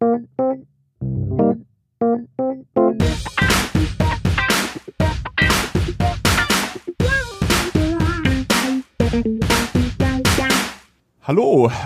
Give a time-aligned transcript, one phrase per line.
[0.00, 0.24] Hallo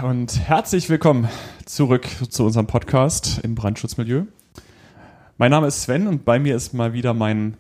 [0.05, 1.29] und herzlich willkommen
[1.65, 4.27] zurück zu unserem Podcast im Brandschutzmilieu.
[5.37, 7.57] Mein Name ist Sven und bei mir ist mal wieder mein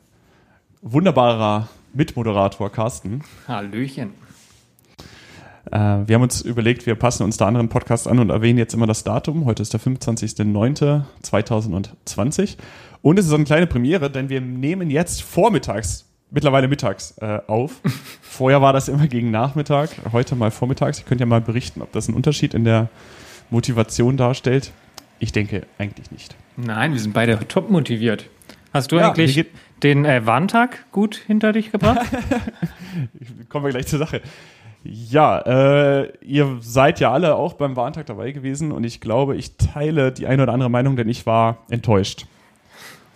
[0.83, 3.25] wunderbarer Mitmoderator Carsten.
[3.49, 4.24] Hallöchen.
[5.71, 8.75] Äh, wir haben uns überlegt, wir passen uns da anderen Podcasts an und erwähnen jetzt
[8.75, 9.45] immer das Datum.
[9.45, 12.57] Heute ist der 25.09.2020
[13.03, 17.81] und es ist eine kleine Premiere, denn wir nehmen jetzt vormittags mittlerweile mittags äh, auf.
[18.23, 20.99] Vorher war das immer gegen Nachmittag, heute mal vormittags.
[20.99, 22.89] Ihr könnt ja mal berichten, ob das einen Unterschied in der
[23.51, 24.73] Motivation darstellt.
[25.21, 26.35] Ich denke eigentlich nicht.
[26.57, 28.29] Nein, wir sind beide top motiviert.
[28.73, 29.47] Hast du ja, eigentlich
[29.85, 32.01] den äh, Warntag gut hinter dich gebracht?
[33.49, 34.21] Kommen wir gleich zur Sache.
[34.85, 39.57] Ja, äh, ihr seid ja alle auch beim Warntag dabei gewesen und ich glaube, ich
[39.57, 42.27] teile die eine oder andere Meinung, denn ich war enttäuscht.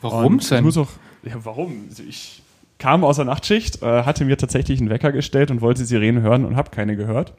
[0.00, 0.58] Warum denn?
[0.58, 0.88] Ich muss auch,
[1.22, 1.88] ja, warum?
[2.08, 2.42] Ich
[2.78, 6.46] kam aus der Nachtschicht, äh, hatte mir tatsächlich einen Wecker gestellt und wollte Sirenen hören
[6.46, 7.34] und habe keine gehört.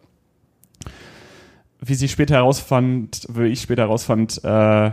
[1.81, 4.91] Wie sie später herausfand, wie ich später herausfand, äh,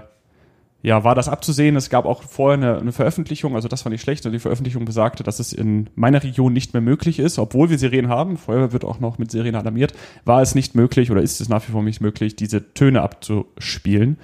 [0.86, 1.74] ja, war das abzusehen.
[1.74, 4.24] Es gab auch vorher eine, eine Veröffentlichung, also das war nicht schlecht.
[4.24, 8.08] Die Veröffentlichung besagte, dass es in meiner Region nicht mehr möglich ist, obwohl wir Sirenen
[8.08, 8.36] haben.
[8.36, 9.94] Feuerwehr wird auch noch mit Sirenen alarmiert.
[10.24, 14.16] War es nicht möglich oder ist es nach wie vor nicht möglich, diese Töne abzuspielen,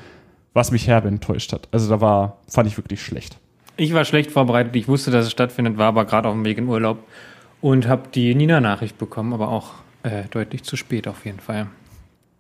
[0.52, 1.66] was mich herbe enttäuscht hat.
[1.72, 3.38] Also da war, fand ich wirklich schlecht.
[3.76, 4.76] Ich war schlecht vorbereitet.
[4.76, 6.98] Ich wusste, dass es stattfindet, war aber gerade auf dem Weg in Urlaub
[7.60, 9.70] und habe die Nina-Nachricht bekommen, aber auch
[10.04, 11.66] äh, deutlich zu spät auf jeden Fall.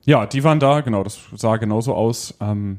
[0.04, 2.36] Ja, die waren da, genau, das sah genauso aus.
[2.40, 2.78] Ähm,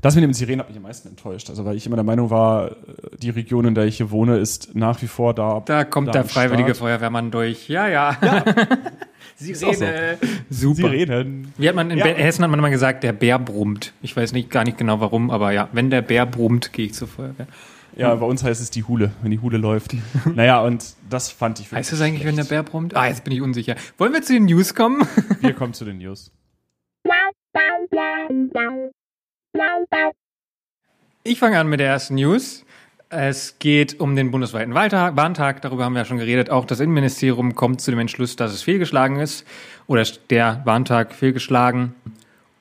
[0.00, 1.50] das mit dem Sirenen hat mich am meisten enttäuscht.
[1.50, 2.76] Also, weil ich immer der Meinung war,
[3.18, 5.60] die Region, in der ich hier wohne, ist nach wie vor da.
[5.64, 6.78] Da kommt da der freiwillige Start.
[6.78, 7.68] Feuerwehrmann durch.
[7.68, 8.16] Ja, ja.
[8.22, 8.44] ja.
[9.36, 10.18] Sirene.
[10.50, 10.74] So.
[10.74, 10.90] Super.
[10.90, 11.52] Sirenen.
[11.56, 12.06] Wie hat man in ja.
[12.06, 13.92] Hessen hat man immer gesagt, der Bär brummt.
[14.02, 16.94] Ich weiß nicht gar nicht genau warum, aber ja, wenn der Bär brummt, gehe ich
[16.94, 17.46] zur Feuerwehr.
[17.96, 19.92] Ja, bei uns heißt es die Hule, wenn die Hule läuft.
[20.34, 21.78] naja, und das fand ich wirklich.
[21.78, 22.36] Heißt es eigentlich, schlecht.
[22.38, 22.96] wenn der Bär brummt?
[22.96, 23.74] Ah, jetzt bin ich unsicher.
[23.96, 25.06] Wollen wir zu den News kommen?
[25.40, 26.30] wir kommen zu den News.
[31.24, 32.64] Ich fange an mit der ersten News.
[33.10, 35.62] Es geht um den bundesweiten Warntag.
[35.62, 36.50] Darüber haben wir ja schon geredet.
[36.50, 39.46] Auch das Innenministerium kommt zu dem Entschluss, dass es fehlgeschlagen ist
[39.86, 41.94] oder der Warntag fehlgeschlagen.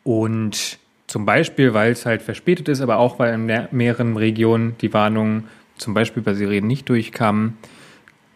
[0.03, 4.93] Und zum Beispiel, weil es halt verspätet ist, aber auch weil in mehreren Regionen die
[4.93, 5.47] Warnungen
[5.77, 7.57] zum Beispiel bei Sirenen nicht durchkamen.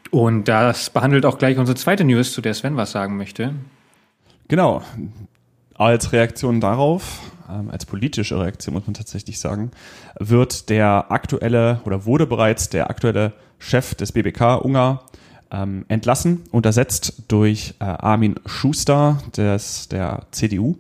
[0.09, 3.53] Und das behandelt auch gleich unsere zweite News, zu der Sven was sagen möchte.
[4.49, 4.81] Genau.
[5.75, 7.21] Als Reaktion darauf
[7.69, 9.71] als politische Reaktion muss man tatsächlich sagen,
[10.19, 15.05] wird der aktuelle oder wurde bereits der aktuelle Chef des BBK, Ungar,
[15.51, 20.77] ähm, entlassen und ersetzt durch äh, Armin Schuster des, der CDU.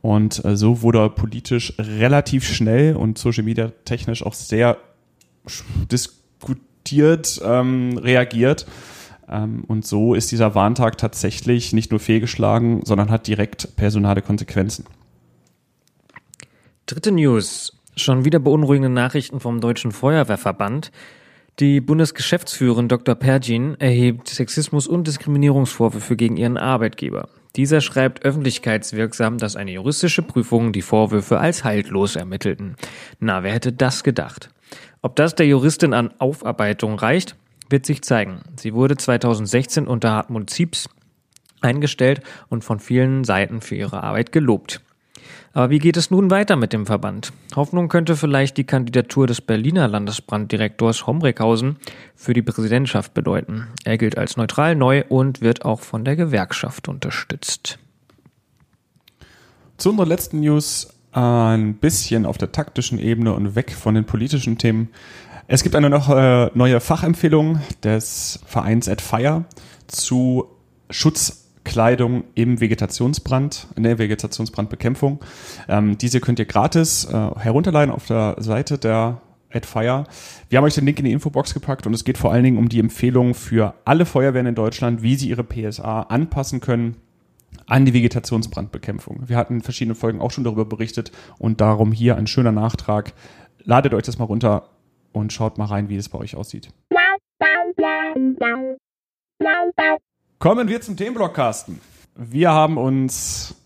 [0.00, 4.78] Und äh, so wurde politisch relativ schnell und social media technisch auch sehr
[5.90, 8.66] diskutiert ähm, reagiert.
[9.28, 14.84] Ähm, und so ist dieser Warntag tatsächlich nicht nur fehlgeschlagen, sondern hat direkt personale Konsequenzen.
[16.88, 17.76] Dritte News.
[17.96, 20.90] Schon wieder beunruhigende Nachrichten vom Deutschen Feuerwehrverband.
[21.60, 23.14] Die Bundesgeschäftsführerin Dr.
[23.14, 27.28] Pergin erhebt Sexismus- und Diskriminierungsvorwürfe gegen ihren Arbeitgeber.
[27.56, 32.76] Dieser schreibt öffentlichkeitswirksam, dass eine juristische Prüfung die Vorwürfe als haltlos ermittelten.
[33.20, 34.48] Na, wer hätte das gedacht?
[35.02, 37.36] Ob das der Juristin an Aufarbeitung reicht,
[37.68, 38.40] wird sich zeigen.
[38.56, 40.88] Sie wurde 2016 unter Hartmut Zieps
[41.60, 44.80] eingestellt und von vielen Seiten für ihre Arbeit gelobt.
[45.58, 47.32] Aber wie geht es nun weiter mit dem Verband?
[47.56, 51.78] Hoffnung könnte vielleicht die Kandidatur des Berliner Landesbranddirektors Homrekhausen
[52.14, 53.66] für die Präsidentschaft bedeuten.
[53.82, 57.80] Er gilt als neutral neu und wird auch von der Gewerkschaft unterstützt.
[59.78, 64.58] Zu unserer letzten News ein bisschen auf der taktischen Ebene und weg von den politischen
[64.58, 64.90] Themen.
[65.48, 69.44] Es gibt eine äh, neue Fachempfehlung des Vereins at Fire
[69.88, 70.46] zu
[70.88, 75.20] Schutz Kleidung im Vegetationsbrand, in der Vegetationsbrandbekämpfung.
[75.68, 79.20] Ähm, diese könnt ihr gratis äh, herunterladen auf der Seite der
[79.52, 80.04] AdFire.
[80.48, 82.56] Wir haben euch den Link in die Infobox gepackt und es geht vor allen Dingen
[82.56, 86.96] um die Empfehlung für alle Feuerwehren in Deutschland, wie sie ihre PSA anpassen können
[87.66, 89.28] an die Vegetationsbrandbekämpfung.
[89.28, 93.12] Wir hatten in verschiedenen Folgen auch schon darüber berichtet und darum hier ein schöner Nachtrag.
[93.62, 94.70] Ladet euch das mal runter
[95.12, 96.70] und schaut mal rein, wie es bei euch aussieht.
[100.38, 101.80] Kommen wir zum Themenblock, Carsten.
[102.14, 103.56] Wir haben uns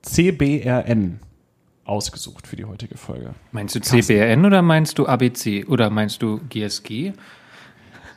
[0.00, 1.20] CBRN
[1.84, 3.34] ausgesucht für die heutige Folge.
[3.50, 7.12] Meinst du CBRN oder meinst du ABC oder meinst du GSG?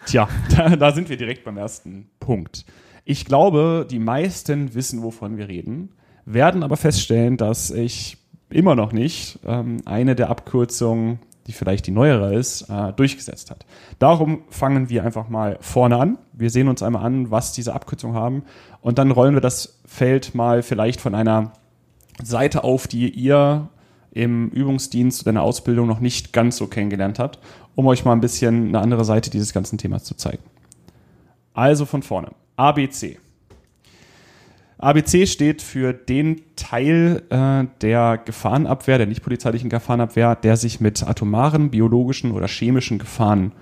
[0.05, 2.63] Tja, da, da sind wir direkt beim ersten Punkt.
[3.03, 5.89] Ich glaube, die meisten wissen, wovon wir reden,
[6.23, 8.17] werden aber feststellen, dass ich
[8.49, 13.65] immer noch nicht ähm, eine der Abkürzungen, die vielleicht die neuere ist, äh, durchgesetzt hat.
[13.99, 16.17] Darum fangen wir einfach mal vorne an.
[16.33, 18.43] Wir sehen uns einmal an, was diese Abkürzungen haben
[18.81, 21.53] und dann rollen wir das Feld mal vielleicht von einer
[22.23, 23.69] Seite auf, die ihr
[24.11, 27.39] im Übungsdienst oder in der Ausbildung noch nicht ganz so kennengelernt habt,
[27.75, 30.43] um euch mal ein bisschen eine andere Seite dieses ganzen Themas zu zeigen.
[31.53, 32.31] Also von vorne.
[32.55, 33.19] ABC.
[34.77, 41.03] ABC steht für den Teil äh, der Gefahrenabwehr, der nicht polizeilichen Gefahrenabwehr, der sich mit
[41.03, 43.53] atomaren, biologischen oder chemischen Gefahren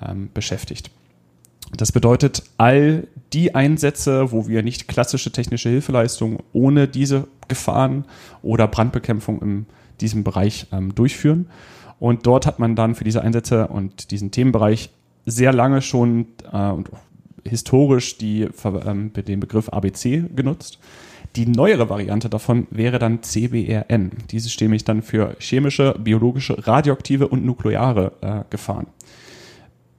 [0.00, 0.90] ähm, beschäftigt.
[1.76, 8.04] Das bedeutet, all die Einsätze, wo wir nicht klassische technische Hilfeleistungen ohne diese Gefahren
[8.42, 9.66] oder Brandbekämpfung in
[10.00, 11.46] diesem Bereich ähm, durchführen.
[11.98, 14.90] Und dort hat man dann für diese Einsätze und diesen Themenbereich
[15.24, 16.90] sehr lange schon äh, und
[17.44, 20.78] historisch die, ähm, den Begriff ABC genutzt.
[21.36, 24.10] Die neuere Variante davon wäre dann CBRN.
[24.30, 28.86] Diese steht nämlich dann für chemische, biologische, radioaktive und nukleare äh, Gefahren.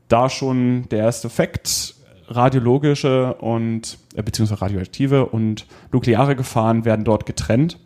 [0.10, 1.95] Da schon der erste Fakt,
[2.28, 7.80] radiologische und äh, beziehungsweise radioaktive und nukleare Gefahren werden dort getrennt.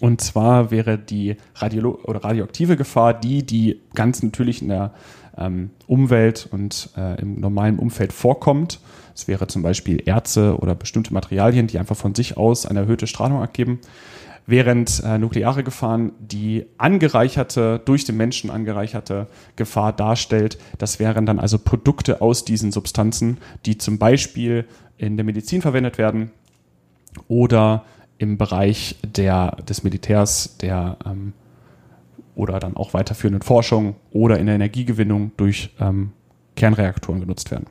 [0.00, 4.92] Und zwar wäre die Radiolo oder radioaktive Gefahr die, die ganz natürlich in der
[5.40, 8.80] ähm, Umwelt und äh, im normalen Umfeld vorkommt.
[9.14, 13.06] Es wäre zum Beispiel Erze oder bestimmte Materialien, die einfach von sich aus eine erhöhte
[13.06, 13.80] Strahlung abgeben.
[14.46, 19.26] Während äh, nukleare Gefahren die angereicherte, durch den Menschen angereicherte
[19.56, 20.58] Gefahr darstellt.
[20.78, 24.64] Das wären dann also Produkte aus diesen Substanzen, die zum Beispiel
[24.96, 26.30] in der Medizin verwendet werden
[27.28, 27.84] oder
[28.18, 31.32] im Bereich der, des Militärs, der ähm,
[32.40, 36.12] oder dann auch weiterführenden Forschung oder in der Energiegewinnung durch ähm,
[36.56, 37.66] Kernreaktoren genutzt werden.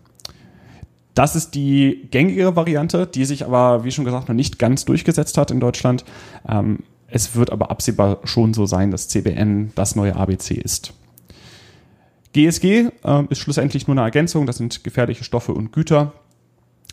[1.16, 5.38] Das ist die gängige Variante, die sich aber, wie schon gesagt, noch nicht ganz durchgesetzt
[5.38, 6.06] hat in Deutschland.
[6.48, 10.94] Ähm, es wird aber absehbar schon so sein, dass CBN das neue ABC ist.
[12.34, 16.14] GSG äh, ist schlussendlich nur eine Ergänzung, das sind gefährliche Stoffe und Güter.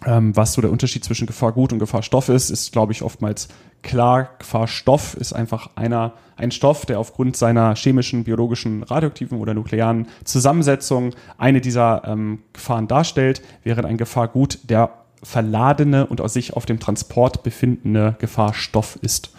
[0.04, 3.48] Ähm, was so der Unterschied zwischen Gefahrgut und Gefahrstoff ist, ist, glaube ich, oftmals
[3.82, 4.30] klar.
[4.38, 11.14] Gefahrstoff ist einfach einer, ein Stoff, der aufgrund seiner chemischen, biologischen, radioaktiven oder nuklearen Zusammensetzung
[11.38, 14.90] eine dieser ähm, Gefahren darstellt, während ein Gefahrgut der
[15.22, 19.34] verladene und aus sich auf dem Transport befindende Gefahrstoff ist.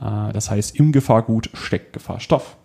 [0.00, 2.56] Äh, das heißt, im Gefahrgut steckt Gefahrstoff.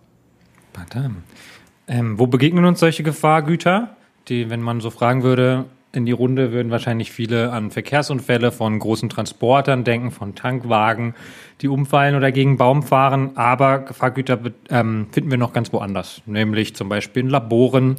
[1.88, 3.96] Ähm, wo begegnen uns solche Gefahrgüter?
[4.28, 8.78] Die, wenn man so fragen würde, in die Runde würden wahrscheinlich viele an Verkehrsunfälle von
[8.78, 11.16] großen Transportern denken, von Tankwagen,
[11.62, 13.32] die umfallen oder gegen Baum fahren.
[13.36, 14.40] Aber Gefahrgüter
[14.70, 17.96] ähm, finden wir noch ganz woanders, nämlich zum Beispiel in Laboren,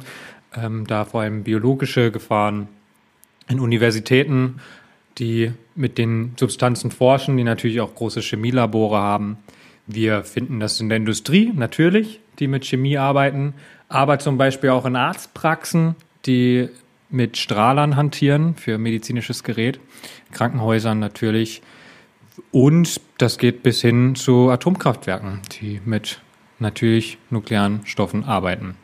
[0.55, 2.67] ähm, da vor allem biologische Gefahren,
[3.47, 4.59] in Universitäten,
[5.17, 9.37] die mit den Substanzen forschen, die natürlich auch große Chemielabore haben.
[9.87, 13.55] Wir finden das in der Industrie natürlich, die mit Chemie arbeiten,
[13.89, 15.95] aber zum Beispiel auch in Arztpraxen,
[16.27, 16.69] die
[17.09, 19.79] mit Strahlern hantieren für medizinisches Gerät,
[20.31, 21.61] Krankenhäusern natürlich.
[22.51, 26.21] Und das geht bis hin zu Atomkraftwerken, die mit
[26.59, 28.75] natürlich nuklearen Stoffen arbeiten.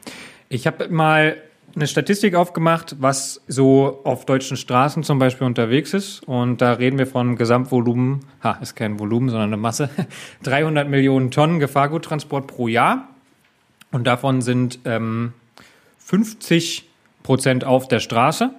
[0.50, 1.38] Ich habe mal
[1.76, 6.24] eine Statistik aufgemacht, was so auf deutschen Straßen zum Beispiel unterwegs ist.
[6.26, 9.90] Und da reden wir von Gesamtvolumen, ha, ist kein Volumen, sondern eine Masse,
[10.44, 13.10] 300 Millionen Tonnen Gefahrguttransport pro Jahr.
[13.92, 15.34] Und davon sind ähm,
[16.00, 16.88] 50
[17.26, 18.52] Prozent auf der Straße,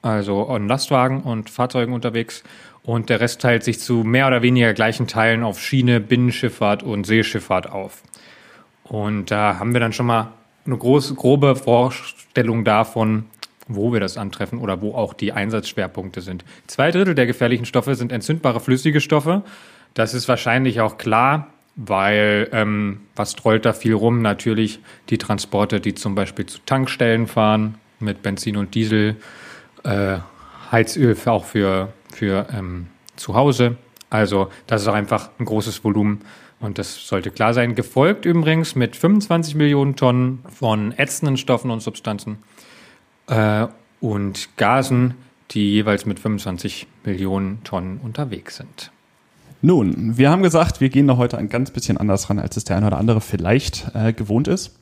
[0.00, 2.42] also an Lastwagen und Fahrzeugen unterwegs.
[2.82, 7.04] Und der Rest teilt sich zu mehr oder weniger gleichen Teilen auf Schiene, Binnenschifffahrt und
[7.04, 8.02] Seeschifffahrt auf.
[8.84, 10.32] Und da haben wir dann schon mal
[10.64, 13.26] eine große, grobe Vorstellung davon,
[13.68, 16.42] wo wir das antreffen oder wo auch die Einsatzschwerpunkte sind.
[16.68, 19.42] Zwei Drittel der gefährlichen Stoffe sind entzündbare flüssige Stoffe.
[19.92, 24.22] Das ist wahrscheinlich auch klar, weil ähm, was trollt da viel rum?
[24.22, 24.78] Natürlich
[25.10, 29.16] die Transporte, die zum Beispiel zu Tankstellen fahren, mit Benzin und Diesel,
[29.84, 30.18] äh,
[30.70, 33.76] Heizöl auch für, für ähm, zu Hause.
[34.10, 36.20] Also das ist auch einfach ein großes Volumen
[36.60, 37.74] und das sollte klar sein.
[37.74, 42.38] Gefolgt übrigens mit 25 Millionen Tonnen von ätzenden Stoffen und Substanzen
[43.28, 43.66] äh,
[44.00, 45.14] und Gasen,
[45.50, 48.90] die jeweils mit 25 Millionen Tonnen unterwegs sind.
[49.62, 52.64] Nun, wir haben gesagt, wir gehen da heute ein ganz bisschen anders ran, als es
[52.64, 54.78] der eine oder andere vielleicht äh, gewohnt ist.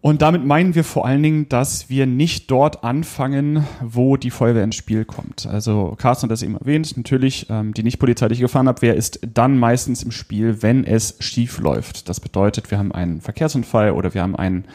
[0.00, 4.62] Und damit meinen wir vor allen Dingen, dass wir nicht dort anfangen, wo die Feuerwehr
[4.62, 5.46] ins Spiel kommt.
[5.46, 10.04] Also Carsten hat das eben erwähnt, natürlich ähm, die nicht polizeiliche Gefahrenabwehr ist dann meistens
[10.04, 12.08] im Spiel, wenn es schief läuft.
[12.08, 14.66] Das bedeutet, wir haben einen Verkehrsunfall oder wir haben einen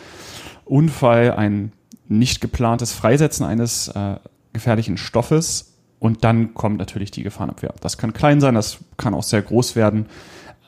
[0.65, 1.71] Unfall, ein
[2.09, 4.17] nicht geplantes Freisetzen eines äh,
[4.51, 7.73] gefährlichen Stoffes und dann kommt natürlich die Gefahrenabwehr.
[7.79, 10.07] Das kann klein sein, das kann auch sehr groß werden.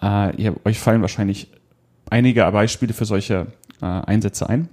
[0.01, 1.51] Äh, ihr, euch fallen wahrscheinlich
[2.09, 3.47] einige Beispiele für solche
[3.82, 4.70] äh, Einsätze ein.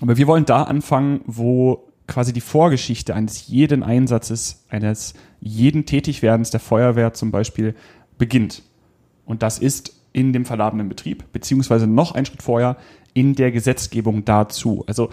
[0.00, 6.50] Aber wir wollen da anfangen, wo quasi die Vorgeschichte eines jeden Einsatzes, eines jeden Tätigwerdens
[6.50, 7.74] der Feuerwehr zum Beispiel
[8.18, 8.62] beginnt.
[9.24, 12.76] Und das ist in dem verladenen Betrieb, beziehungsweise noch einen Schritt vorher
[13.14, 14.84] in der Gesetzgebung dazu.
[14.86, 15.10] Also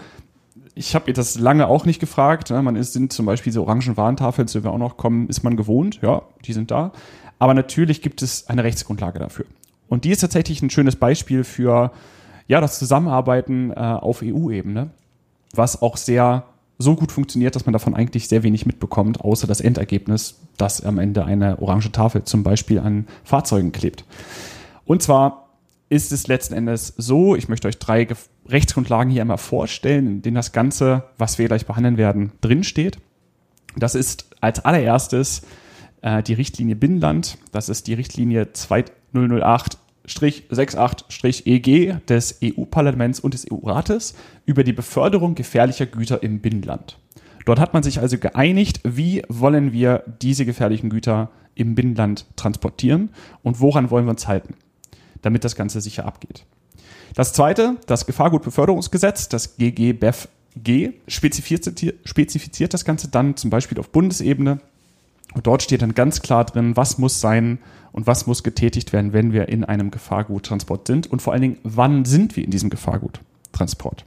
[0.74, 2.50] ich habe ihr das lange auch nicht gefragt.
[2.50, 2.62] Ne?
[2.62, 5.56] Man ist, sind zum Beispiel so orangen Warntafeln, zu wir auch noch kommen, ist man
[5.56, 6.00] gewohnt.
[6.02, 6.92] Ja, die sind da.
[7.38, 9.46] Aber natürlich gibt es eine Rechtsgrundlage dafür.
[9.88, 11.92] Und die ist tatsächlich ein schönes Beispiel für
[12.48, 14.90] ja, das Zusammenarbeiten äh, auf EU-Ebene,
[15.54, 16.44] was auch sehr
[16.78, 20.98] so gut funktioniert, dass man davon eigentlich sehr wenig mitbekommt, außer das Endergebnis, dass am
[20.98, 24.04] Ende eine orange Tafel zum Beispiel an Fahrzeugen klebt.
[24.84, 25.48] Und zwar
[25.88, 28.08] ist es letzten Endes so, ich möchte euch drei
[28.48, 32.98] Rechtsgrundlagen hier einmal vorstellen, in denen das Ganze, was wir gleich behandeln werden, drinsteht.
[33.76, 35.42] Das ist als allererstes
[36.00, 37.38] äh, die Richtlinie Binnenland.
[37.52, 44.14] Das ist die Richtlinie 2008 68-EG des EU-Parlaments und des EU-Rates
[44.46, 46.98] über die Beförderung gefährlicher Güter im Binnenland.
[47.44, 53.10] Dort hat man sich also geeinigt, wie wollen wir diese gefährlichen Güter im Binnenland transportieren
[53.42, 54.54] und woran wollen wir uns halten,
[55.22, 56.44] damit das Ganze sicher abgeht.
[57.14, 64.60] Das zweite, das Gefahrgutbeförderungsgesetz, das GGBEFG, spezifiziert, spezifiziert das Ganze dann zum Beispiel auf Bundesebene.
[65.34, 67.58] Und dort steht dann ganz klar drin, was muss sein
[67.92, 71.58] und was muss getätigt werden, wenn wir in einem Gefahrguttransport sind und vor allen Dingen,
[71.62, 74.04] wann sind wir in diesem Gefahrguttransport.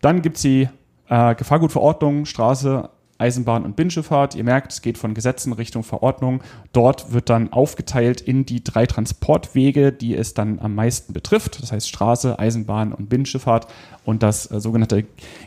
[0.00, 0.68] Dann gibt es die
[1.08, 4.34] äh, Gefahrgutverordnung, Straße, Eisenbahn und Binnenschifffahrt.
[4.34, 6.42] Ihr merkt, es geht von Gesetzen Richtung Verordnung.
[6.72, 11.62] Dort wird dann aufgeteilt in die drei Transportwege, die es dann am meisten betrifft.
[11.62, 13.68] Das heißt Straße, Eisenbahn und Binnenschifffahrt.
[14.04, 15.04] Und das äh, sogenannte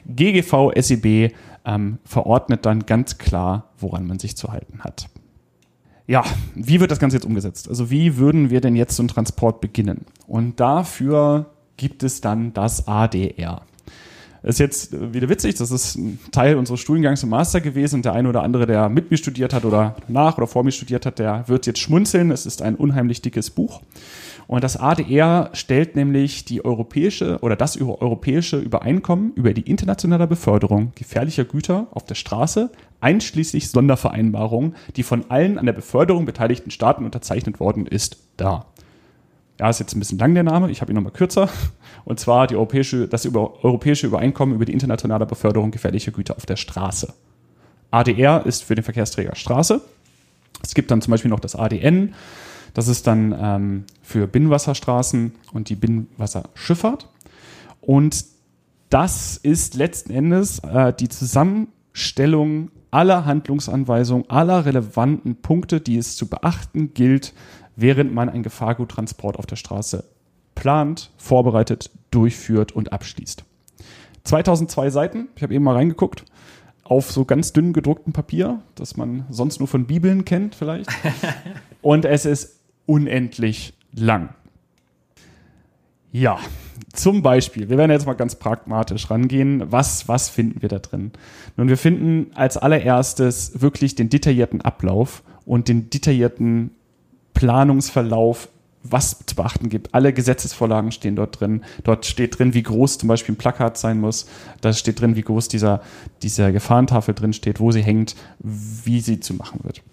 [0.08, 1.34] GGV SEB
[1.68, 5.10] ähm, verordnet dann ganz klar, woran man sich zu halten hat.
[6.08, 6.24] Ja,
[6.56, 7.68] wie wird das Ganze jetzt umgesetzt?
[7.68, 10.06] Also wie würden wir denn jetzt so einen Transport beginnen?
[10.26, 13.62] Und dafür gibt es dann das ADR.
[14.44, 18.30] Ist jetzt wieder witzig, das ist ein Teil unseres Studiengangs im Master gewesen der eine
[18.30, 21.50] oder andere, der mit mir studiert hat oder nach oder vor mir studiert hat, der
[21.50, 22.32] wird jetzt schmunzeln.
[22.32, 23.82] Es ist ein unheimlich dickes Buch.
[24.48, 30.26] Und das ADR stellt nämlich die europäische oder das über europäische Übereinkommen über die internationale
[30.26, 36.72] Beförderung gefährlicher Güter auf der Straße, einschließlich Sondervereinbarungen, die von allen an der Beförderung beteiligten
[36.72, 38.68] Staaten unterzeichnet worden ist, dar.
[39.60, 41.50] Ja, ist jetzt ein bisschen lang der Name, ich habe ihn nochmal kürzer.
[42.06, 46.46] Und zwar die europäische, das über, europäische Übereinkommen über die internationale Beförderung gefährlicher Güter auf
[46.46, 47.14] der Straße.
[47.92, 49.82] ADR ist für den Verkehrsträger Straße.
[50.64, 52.14] Es gibt dann zum Beispiel noch das ADN,
[52.78, 57.10] das ist dann ähm, für Binnenwasserstraßen und die Binnenwasserschifffahrt.
[57.82, 58.24] Und
[58.90, 66.28] das ist letzten Endes äh, die Zusammenstellung aller Handlungsanweisungen, aller relevanten Punkte, die es zu
[66.28, 67.34] beachten gilt,
[67.76, 70.04] während man einen Gefahrguttransport auf der Straße
[70.54, 73.44] plant, vorbereitet, durchführt und abschließt.
[74.24, 76.26] 2002 Seiten, ich habe eben mal reingeguckt,
[76.84, 80.92] auf so ganz dünn gedrucktem Papier, das man sonst nur von Bibeln kennt vielleicht.
[81.82, 82.57] und es ist
[82.88, 84.30] unendlich lang.
[86.12, 86.40] Ja,
[86.94, 89.72] zum Beispiel, wir werden jetzt mal ganz pragmatisch rangehen.
[89.72, 91.12] Was, was finden wir da drin?
[91.56, 96.72] Nun, wir finden als allererstes wirklich den detaillierten Ablauf und den detaillierten
[97.36, 98.50] Planungsverlauf,
[98.84, 99.94] was zu beachten gibt.
[99.94, 101.64] Alle Gesetzesvorlagen stehen dort drin.
[101.84, 104.28] Dort steht drin, wie groß zum Beispiel ein Plakat sein muss.
[104.62, 105.82] Da steht drin, wie groß dieser,
[106.24, 109.84] dieser Gefahrentafel drin steht, wo sie hängt, wie sie zu machen wird.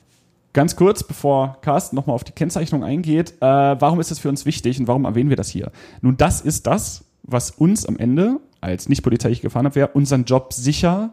[0.54, 4.46] Ganz kurz, bevor Carsten nochmal auf die Kennzeichnung eingeht, äh, warum ist das für uns
[4.46, 5.72] wichtig und warum erwähnen wir das hier?
[6.00, 11.12] Nun, das ist das, was uns am Ende als nicht polizeilich Gefahrener unseren Job sicher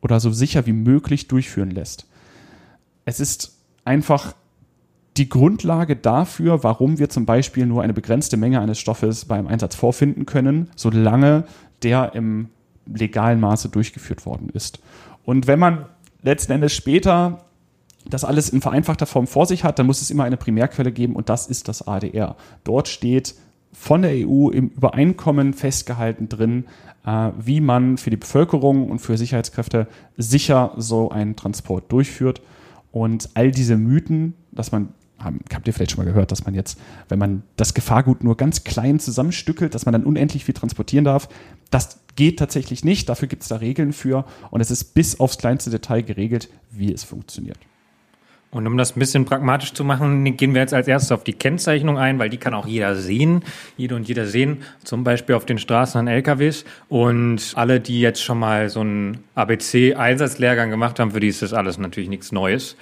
[0.00, 2.06] oder so sicher wie möglich durchführen lässt.
[3.04, 4.34] Es ist einfach
[5.16, 9.74] die Grundlage dafür, warum wir zum Beispiel nur eine begrenzte Menge eines Stoffes beim Einsatz
[9.74, 11.44] vorfinden können, solange
[11.82, 12.48] der im
[12.86, 14.78] legalen Maße durchgeführt worden ist.
[15.24, 15.86] Und wenn man
[16.22, 17.44] letzten Endes später
[18.08, 21.14] das alles in vereinfachter Form vor sich hat, dann muss es immer eine Primärquelle geben
[21.14, 22.36] und das ist das ADR.
[22.64, 23.34] Dort steht
[23.72, 26.64] von der EU im Übereinkommen festgehalten drin,
[27.04, 32.42] äh, wie man für die Bevölkerung und für Sicherheitskräfte sicher so einen Transport durchführt.
[32.92, 34.88] Und all diese Mythen, dass man,
[35.18, 38.64] habt ihr vielleicht schon mal gehört, dass man jetzt, wenn man das Gefahrgut nur ganz
[38.64, 41.28] klein zusammenstückelt, dass man dann unendlich viel transportieren darf,
[41.70, 43.08] das geht tatsächlich nicht.
[43.08, 46.92] Dafür gibt es da Regeln für und es ist bis aufs kleinste Detail geregelt, wie
[46.92, 47.58] es funktioniert.
[48.52, 51.34] Und um das ein bisschen pragmatisch zu machen, gehen wir jetzt als erstes auf die
[51.34, 53.44] Kennzeichnung ein, weil die kann auch jeder sehen,
[53.76, 56.64] jede und jeder sehen, zum Beispiel auf den Straßen an LKWs.
[56.88, 61.52] Und alle, die jetzt schon mal so einen ABC-Einsatzlehrgang gemacht haben, für die ist das
[61.52, 62.76] alles natürlich nichts Neues.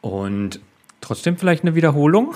[0.00, 0.60] Und
[1.02, 2.32] Trotzdem vielleicht eine Wiederholung.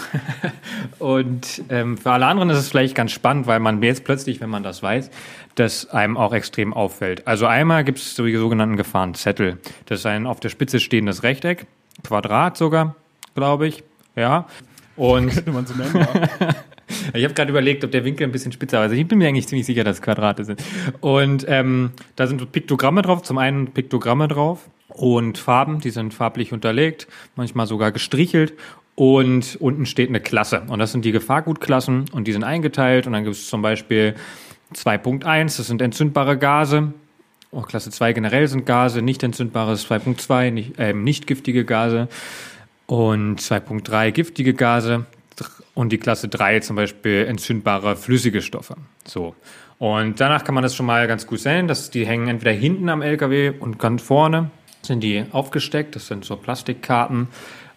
[0.98, 4.50] Und ähm, für alle anderen ist es vielleicht ganz spannend, weil man jetzt plötzlich, wenn
[4.50, 5.08] man das weiß,
[5.54, 7.28] das einem auch extrem auffällt.
[7.28, 9.58] Also einmal gibt es die sogenannten Gefahrenzettel.
[9.86, 11.66] Das ist ein auf der Spitze stehendes Rechteck,
[12.02, 12.94] Quadrat sogar,
[13.34, 13.82] glaube ich.
[14.14, 14.46] Ja.
[14.96, 16.06] Und könnte man so nennen.
[16.40, 16.54] Ja.
[17.14, 18.84] Ich habe gerade überlegt, ob der Winkel ein bisschen spitzer war.
[18.84, 20.62] Also ich bin mir eigentlich ziemlich sicher, dass es Quadrate sind.
[21.00, 23.22] Und ähm, da sind Piktogramme drauf.
[23.22, 28.54] Zum einen Piktogramme drauf und Farben, die sind farblich unterlegt, manchmal sogar gestrichelt.
[28.94, 30.62] Und unten steht eine Klasse.
[30.68, 33.06] Und das sind die Gefahrgutklassen und die sind eingeteilt.
[33.06, 34.14] Und dann gibt es zum Beispiel
[34.74, 36.92] 2.1, das sind entzündbare Gase.
[37.56, 42.06] Oh, Klasse 2 generell sind Gase, nicht entzündbares 2.2, nicht, äh, nicht giftige Gase.
[42.84, 45.06] Und 2.3 giftige Gase.
[45.72, 48.76] Und die Klasse 3 zum Beispiel entzündbare flüssige Stoffe.
[49.06, 49.34] So.
[49.78, 52.90] Und danach kann man das schon mal ganz gut sehen, dass die hängen entweder hinten
[52.90, 54.50] am LKW und ganz vorne
[54.82, 55.96] sind die aufgesteckt.
[55.96, 57.28] Das sind so Plastikkarten.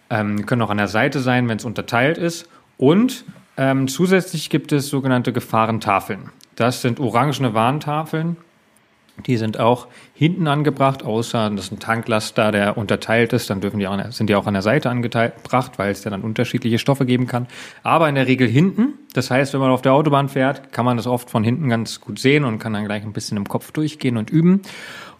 [0.09, 2.49] Ähm, können auch an der Seite sein, wenn es unterteilt ist.
[2.77, 3.23] Und
[3.55, 6.31] ähm, zusätzlich gibt es sogenannte Gefahrentafeln.
[6.57, 8.35] Das sind orangene Warntafeln.
[9.25, 13.79] Die sind auch hinten angebracht, außer das ist ein Tanklaster, der unterteilt ist, dann dürfen
[13.79, 17.05] die auch, sind die auch an der Seite angebracht, weil es ja dann unterschiedliche Stoffe
[17.05, 17.47] geben kann.
[17.83, 18.93] Aber in der Regel hinten.
[19.13, 21.99] Das heißt, wenn man auf der Autobahn fährt, kann man das oft von hinten ganz
[21.99, 24.61] gut sehen und kann dann gleich ein bisschen im Kopf durchgehen und üben.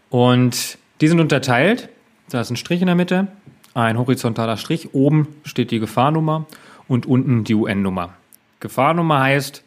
[0.10, 1.90] Und die sind unterteilt.
[2.30, 3.28] Da ist ein Strich in der Mitte,
[3.74, 4.94] ein horizontaler Strich.
[4.94, 6.46] Oben steht die Gefahrnummer
[6.88, 8.14] und unten die UN-Nummer.
[8.60, 9.64] Gefahrnummer heißt,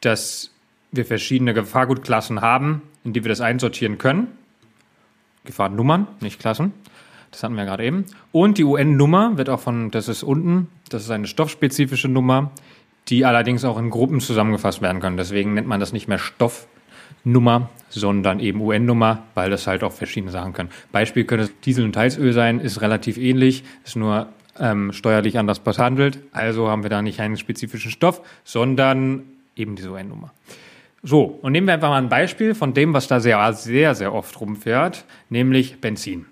[0.00, 0.50] dass
[0.90, 4.28] wir verschiedene Gefahrgutklassen haben, in die wir das einsortieren können.
[5.44, 6.72] Gefahrennummern, nicht Klassen.
[7.30, 8.04] Das hatten wir gerade eben.
[8.30, 12.52] Und die UN-Nummer wird auch von, das ist unten, das ist eine stoffspezifische Nummer,
[13.08, 15.16] die allerdings auch in Gruppen zusammengefasst werden kann.
[15.16, 16.68] Deswegen nennt man das nicht mehr Stoff,
[17.24, 20.70] Nummer, sondern eben UN-Nummer, weil das halt auch verschiedene Sachen können.
[20.90, 24.28] Beispiel könnte Diesel- und Heizöl sein, ist relativ ähnlich, ist nur
[24.58, 26.18] ähm, steuerlich anders behandelt.
[26.32, 29.22] Also haben wir da nicht einen spezifischen Stoff, sondern
[29.56, 30.32] eben diese UN-Nummer.
[31.04, 34.14] So, und nehmen wir einfach mal ein Beispiel von dem, was da sehr, sehr, sehr
[34.14, 36.26] oft rumfährt, nämlich Benzin.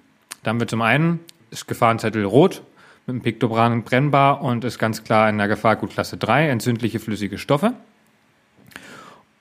[0.44, 1.18] Da haben wir zum einen
[1.50, 2.62] ist Gefahrenzettel rot
[3.06, 7.72] mit dem Piktogramm brennbar und ist ganz klar in der Gefahrgutklasse 3 entzündliche flüssige Stoffe.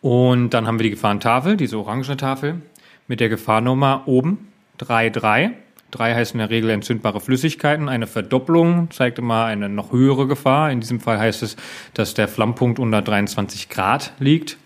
[0.02, 2.62] Und dann haben wir die Gefahrentafel, diese orange Tafel,
[3.08, 4.48] mit der Gefahrnummer oben
[4.80, 5.52] 3.3.
[5.92, 7.88] 3 heißt in der Regel entzündbare Flüssigkeiten.
[7.88, 10.72] Eine Verdopplung zeigt immer eine noch höhere Gefahr.
[10.72, 11.56] In diesem Fall heißt es,
[11.94, 14.58] dass der Flammpunkt unter 23 Grad liegt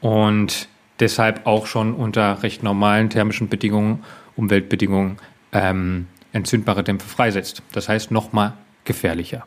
[0.00, 0.68] und
[1.00, 4.04] deshalb auch schon unter recht normalen thermischen Bedingungen,
[4.36, 5.18] Umweltbedingungen
[5.52, 7.62] ähm, entzündbare Dämpfe freisetzt.
[7.72, 9.46] Das heißt nochmal gefährlicher.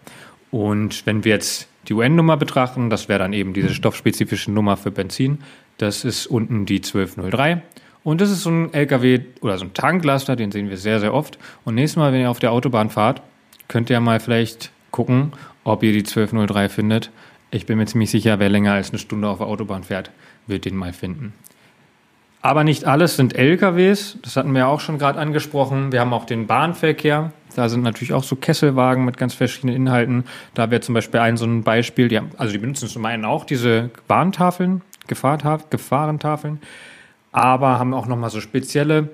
[0.49, 4.91] Und wenn wir jetzt die UN-Nummer betrachten, das wäre dann eben diese stoffspezifische Nummer für
[4.91, 5.39] Benzin.
[5.77, 7.61] Das ist unten die 1203.
[8.03, 11.13] Und das ist so ein LKW oder so ein Tanklaster, den sehen wir sehr, sehr
[11.13, 11.37] oft.
[11.65, 13.21] Und nächstes Mal, wenn ihr auf der Autobahn fahrt,
[13.67, 15.33] könnt ihr mal vielleicht gucken,
[15.63, 17.11] ob ihr die 1203 findet.
[17.51, 20.11] Ich bin mir ziemlich sicher, wer länger als eine Stunde auf der Autobahn fährt,
[20.51, 21.33] wird den mal finden.
[22.43, 24.17] Aber nicht alles sind LKWs.
[24.23, 25.91] Das hatten wir auch schon gerade angesprochen.
[25.91, 27.31] Wir haben auch den Bahnverkehr.
[27.55, 30.23] Da sind natürlich auch so Kesselwagen mit ganz verschiedenen Inhalten.
[30.53, 33.25] Da wäre zum Beispiel ein so ein Beispiel, die haben, also die benutzen zum einen
[33.25, 36.61] auch diese Warntafeln, Gefahrentafeln,
[37.31, 39.09] aber haben auch nochmal so spezielle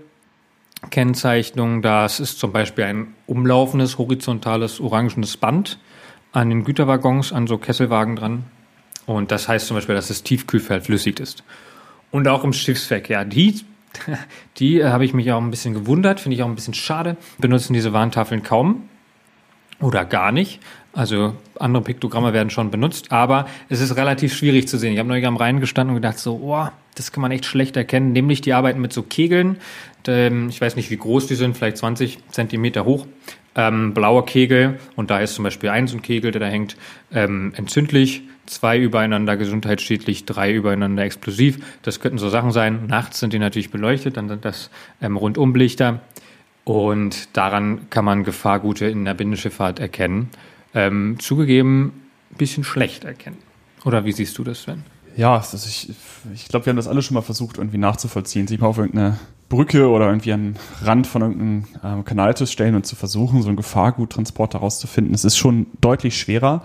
[0.91, 1.81] Kennzeichnungen.
[1.81, 5.79] Das ist zum Beispiel ein umlaufendes, horizontales, orangenes Band
[6.31, 8.45] an den Güterwaggons, an so Kesselwagen dran.
[9.07, 11.43] Und das heißt zum Beispiel, dass das Tiefkühlfeld flüssig ist.
[12.11, 13.25] Und auch im Schiffsverkehr.
[13.25, 13.61] Die
[14.57, 17.17] die äh, habe ich mich auch ein bisschen gewundert, finde ich auch ein bisschen schade.
[17.37, 18.83] Benutzen diese Warntafeln kaum
[19.79, 20.59] oder gar nicht.
[20.93, 24.93] Also andere Piktogramme werden schon benutzt, aber es ist relativ schwierig zu sehen.
[24.93, 27.77] Ich habe neulich am Rhein gestanden und gedacht so, oh, das kann man echt schlecht
[27.77, 28.13] erkennen.
[28.13, 29.57] Nämlich die arbeiten mit so Kegeln.
[30.07, 33.05] Ich weiß nicht, wie groß die sind, vielleicht 20 Zentimeter hoch.
[33.53, 36.77] Ähm, blauer Kegel und da ist zum Beispiel ein so ein Kegel, der da hängt,
[37.11, 41.59] ähm, entzündlich zwei übereinander gesundheitsschädlich, drei übereinander explosiv.
[41.83, 42.87] Das könnten so Sachen sein.
[42.87, 44.69] Nachts sind die natürlich beleuchtet, dann sind das
[45.01, 46.01] ähm, Rundumlichter.
[46.63, 50.29] Und daran kann man Gefahrgute in der Binnenschifffahrt erkennen.
[50.73, 51.93] Ähm, zugegeben,
[52.31, 53.37] ein bisschen schlecht erkennen.
[53.85, 54.83] Oder wie siehst du das, Sven?
[55.15, 55.93] Ja, also ich,
[56.33, 58.47] ich glaube, wir haben das alle schon mal versucht, irgendwie nachzuvollziehen.
[58.47, 59.17] Sich mal auf irgendeine
[59.49, 63.47] Brücke oder irgendwie an Rand von irgendeinem ähm, Kanal zu stellen und zu versuchen, so
[63.47, 65.13] einen Gefahrguttransport herauszufinden.
[65.13, 66.63] Es ist schon deutlich schwerer.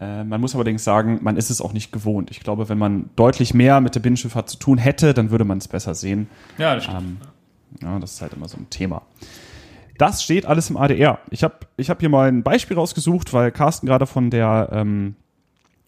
[0.00, 2.30] Äh, man muss allerdings sagen, man ist es auch nicht gewohnt.
[2.30, 5.58] Ich glaube, wenn man deutlich mehr mit der Binnenschifffahrt zu tun hätte, dann würde man
[5.58, 6.28] es besser sehen.
[6.58, 7.00] Ja, das stimmt.
[7.00, 7.16] Ähm,
[7.82, 9.02] ja, das ist halt immer so ein Thema.
[9.98, 11.18] Das steht alles im ADR.
[11.30, 15.14] Ich habe ich hab hier mal ein Beispiel rausgesucht, weil Carsten gerade von der ähm,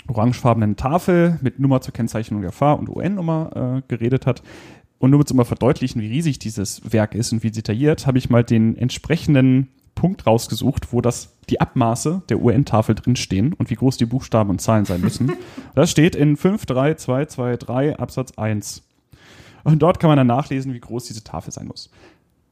[0.07, 4.43] orangefarbenen Tafel mit Nummer zur Kennzeichnung der Fahr- und UN-Nummer äh, geredet hat.
[4.99, 8.19] Und nur um zu mal verdeutlichen, wie riesig dieses Werk ist und wie detailliert, habe
[8.19, 13.75] ich mal den entsprechenden Punkt rausgesucht, wo das die Abmaße der UN-Tafel drinstehen und wie
[13.75, 15.33] groß die Buchstaben und Zahlen sein müssen.
[15.75, 18.83] das steht in 53223 Absatz 1.
[19.65, 21.91] Und dort kann man dann nachlesen, wie groß diese Tafel sein muss.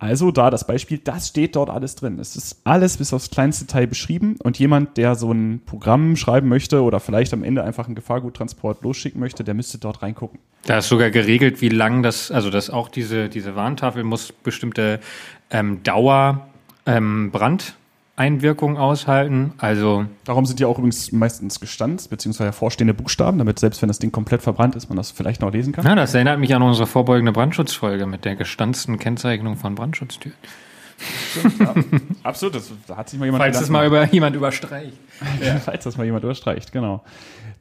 [0.01, 2.19] Also da das Beispiel, das steht dort alles drin.
[2.19, 6.49] Es ist alles bis aufs kleinste Detail beschrieben und jemand, der so ein Programm schreiben
[6.49, 10.41] möchte oder vielleicht am Ende einfach einen Gefahrguttransport losschicken möchte, der müsste dort reingucken.
[10.65, 15.01] Da ist sogar geregelt, wie lang das, also dass auch diese, diese Warntafel muss bestimmte
[15.51, 16.49] ähm, Dauer
[16.87, 17.75] ähm, Brand
[18.21, 19.55] Einwirkung aushalten.
[19.57, 23.99] Also Darum sind die auch übrigens meistens gestanzt, beziehungsweise hervorstehende Buchstaben, damit selbst wenn das
[23.99, 25.87] Ding komplett verbrannt ist, man das vielleicht noch lesen kann.
[25.87, 30.37] Ja, das erinnert mich an unsere vorbeugende Brandschutzfolge mit der gestanzten Kennzeichnung von Brandschutztüren.
[31.31, 31.75] Stimmt, ja.
[32.23, 34.93] Absolut, das, da hat sich mal jemand Falls das mal über, jemand überstreicht.
[35.43, 35.57] Ja.
[35.65, 37.03] Falls das mal jemand überstreicht, genau.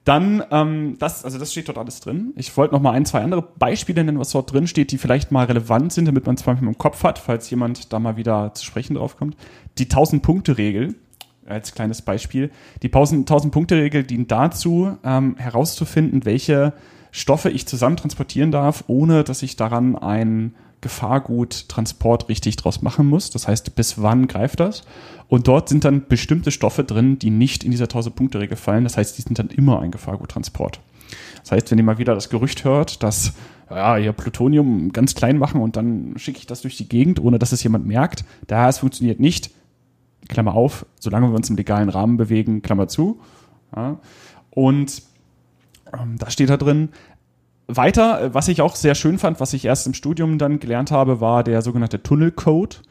[0.05, 2.33] Dann, ähm, das, also das steht dort alles drin.
[2.35, 5.31] Ich wollte noch mal ein, zwei andere Beispiele nennen, was dort drin steht, die vielleicht
[5.31, 8.53] mal relevant sind, damit man es manchmal im Kopf hat, falls jemand da mal wieder
[8.53, 9.35] zu sprechen drauf kommt.
[9.77, 10.95] Die 1000-Punkte-Regel
[11.45, 12.51] als kleines Beispiel.
[12.81, 16.73] Die 1000-Punkte-Regel dient dazu, ähm, herauszufinden, welche
[17.11, 23.29] Stoffe ich zusammen transportieren darf, ohne dass ich daran ein Gefahrguttransport richtig draus machen muss.
[23.29, 24.83] Das heißt, bis wann greift das?
[25.27, 28.83] Und dort sind dann bestimmte Stoffe drin, die nicht in dieser 1000-Punkte-Regel fallen.
[28.83, 30.79] Das heißt, die sind dann immer ein Gefahrguttransport.
[31.41, 33.33] Das heißt, wenn ihr mal wieder das Gerücht hört, dass
[33.69, 37.39] ja, hier Plutonium ganz klein machen und dann schicke ich das durch die Gegend, ohne
[37.39, 39.51] dass es jemand merkt, da es funktioniert nicht,
[40.27, 43.19] Klammer auf, solange wir uns im legalen Rahmen bewegen, Klammer zu.
[43.75, 43.99] Ja.
[44.51, 45.01] Und
[45.93, 46.89] ähm, da steht da drin,
[47.69, 51.21] weiter, was ich auch sehr schön fand, was ich erst im Studium dann gelernt habe,
[51.21, 52.81] war der sogenannte Tunnelcode.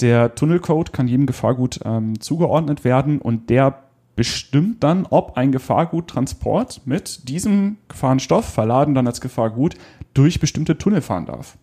[0.00, 3.82] Der Tunnelcode kann jedem Gefahrgut ähm, zugeordnet werden und der
[4.16, 9.74] bestimmt dann, ob ein Gefahrguttransport mit diesem Gefahrenstoff, verladen dann als Gefahrgut,
[10.14, 11.58] durch bestimmte Tunnel fahren darf.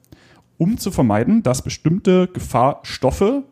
[0.58, 3.43] Um zu vermeiden, dass bestimmte Gefahrstoffe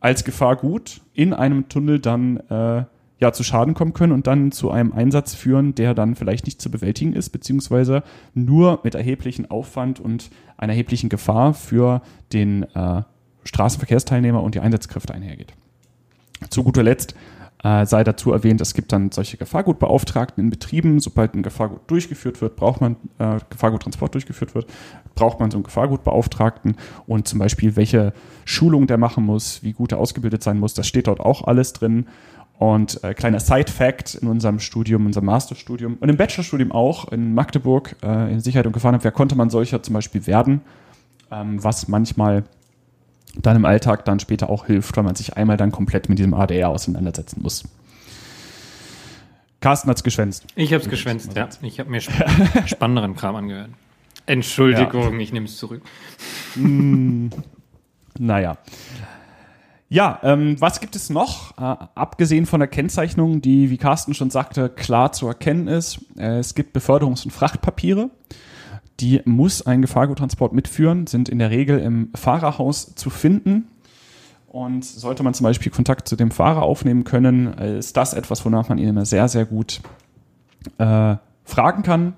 [0.00, 2.84] als Gefahrgut in einem Tunnel dann äh,
[3.18, 6.60] ja, zu Schaden kommen können und dann zu einem Einsatz führen, der dann vielleicht nicht
[6.60, 8.02] zu bewältigen ist, beziehungsweise
[8.34, 12.02] nur mit erheblichem Aufwand und einer erheblichen Gefahr für
[12.32, 13.02] den äh,
[13.44, 15.54] Straßenverkehrsteilnehmer und die Einsatzkräfte einhergeht.
[16.50, 17.14] Zu guter Letzt
[17.64, 21.00] äh, sei dazu erwähnt, es gibt dann solche Gefahrgutbeauftragten in Betrieben.
[21.00, 24.66] Sobald ein Gefahrgut durchgeführt wird, braucht man äh, Gefahrguttransport durchgeführt wird,
[25.14, 26.76] braucht man so einen Gefahrgutbeauftragten
[27.06, 28.12] und zum Beispiel welche
[28.44, 31.72] Schulung der machen muss, wie gut er ausgebildet sein muss, das steht dort auch alles
[31.72, 32.06] drin.
[32.58, 37.96] Und äh, kleiner Side-Fact in unserem Studium, unserem Masterstudium und im Bachelorstudium auch in Magdeburg
[38.02, 40.62] äh, in Sicherheit und Gefahrenabwehr konnte man solcher zum Beispiel werden,
[41.30, 42.44] ähm, was manchmal
[43.42, 46.32] dann im Alltag dann später auch hilft, weil man sich einmal dann komplett mit diesem
[46.32, 47.64] ADR auseinandersetzen muss.
[49.60, 50.46] Carsten hat's geschwänzt.
[50.54, 51.48] Ich hab's geschwänzt, ja.
[51.60, 52.12] Ich habe mir sp
[52.66, 53.70] spannenderen Kram angehört.
[54.26, 55.20] Entschuldigung, ja.
[55.20, 55.82] ich nehme es zurück.
[56.54, 57.28] Mm,
[58.18, 58.56] naja.
[59.88, 61.56] Ja, ähm, was gibt es noch?
[61.58, 66.00] Äh, abgesehen von der Kennzeichnung, die, wie Carsten schon sagte, klar zu erkennen ist.
[66.18, 68.10] Äh, es gibt Beförderungs- und Frachtpapiere.
[68.98, 73.68] Die muss ein Gefahrguttransport mitführen, sind in der Regel im Fahrerhaus zu finden.
[74.48, 78.44] Und sollte man zum Beispiel Kontakt zu dem Fahrer aufnehmen können, äh, ist das etwas,
[78.44, 79.82] wonach man ihn immer sehr, sehr gut
[80.78, 82.14] äh, fragen kann.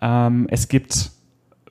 [0.00, 1.10] Ähm, es gibt,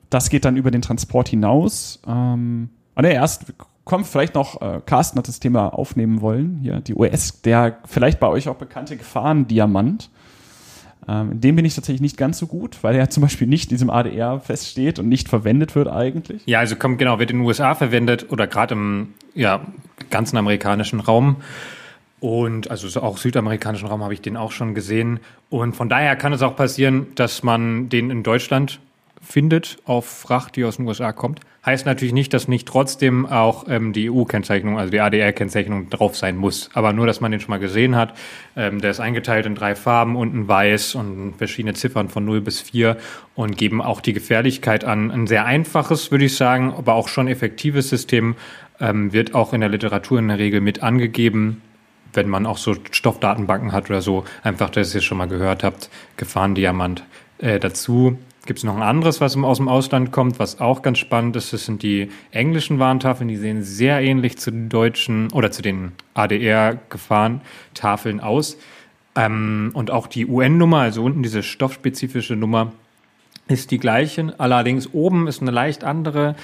[0.10, 2.02] das geht dann über den Transport hinaus.
[2.06, 3.54] Ähm, ah, ne, erst
[3.88, 8.20] kommt vielleicht noch, äh, Carsten hat das Thema aufnehmen wollen, hier die US, der vielleicht
[8.20, 10.10] bei euch auch bekannte Gefahrendiamant.
[11.08, 13.72] Ähm, in dem bin ich tatsächlich nicht ganz so gut, weil er zum Beispiel nicht
[13.72, 16.44] in diesem ADR feststeht und nicht verwendet wird eigentlich.
[16.46, 19.62] Ja, also kommt genau, wird in den USA verwendet oder gerade im ja,
[20.10, 21.38] ganzen amerikanischen Raum.
[22.20, 25.20] Und also auch südamerikanischen Raum habe ich den auch schon gesehen.
[25.50, 28.80] Und von daher kann es auch passieren, dass man den in Deutschland
[29.28, 31.42] findet auf Fracht, die aus den USA kommt.
[31.66, 36.38] Heißt natürlich nicht, dass nicht trotzdem auch ähm, die EU-Kennzeichnung, also die ADR-Kennzeichnung drauf sein
[36.38, 36.70] muss.
[36.74, 38.14] Aber nur, dass man den schon mal gesehen hat.
[38.56, 42.62] Ähm, der ist eingeteilt in drei Farben, unten weiß und verschiedene Ziffern von 0 bis
[42.62, 42.96] 4
[43.36, 45.12] und geben auch die Gefährlichkeit an.
[45.12, 48.36] Ein sehr einfaches, würde ich sagen, aber auch schon effektives System
[48.80, 51.62] ähm, wird auch in der Literatur in der Regel mit angegeben
[52.14, 55.90] wenn man auch so Stoffdatenbanken hat oder so, einfach, dass ihr schon mal gehört habt,
[56.16, 57.04] Gefahrendiamant
[57.38, 60.98] äh, dazu gibt es noch ein anderes, was aus dem Ausland kommt, was auch ganz
[60.98, 61.54] spannend ist.
[61.54, 63.28] Das sind die englischen Warntafeln.
[63.28, 68.58] Die sehen sehr ähnlich zu den deutschen oder zu den ADR-Gefahrentafeln aus.
[69.16, 72.72] Ähm, und auch die UN-Nummer, also unten diese stoffspezifische Nummer,
[73.48, 74.34] ist die gleiche.
[74.40, 76.36] Allerdings oben ist eine leicht andere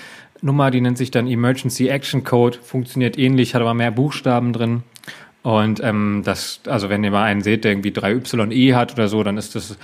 [0.42, 2.60] Nummer, die nennt sich dann Emergency Action Code.
[2.62, 4.84] Funktioniert ähnlich, hat aber mehr Buchstaben drin.
[5.44, 9.24] Und ähm, das, also wenn ihr mal einen seht, der irgendwie 3YE hat oder so,
[9.24, 9.78] dann ist das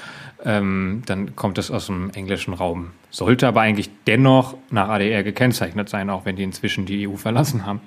[0.45, 2.91] ähm, dann kommt es aus dem englischen Raum.
[3.10, 7.65] Sollte aber eigentlich dennoch nach ADR gekennzeichnet sein, auch wenn die inzwischen die EU verlassen
[7.65, 7.82] haben.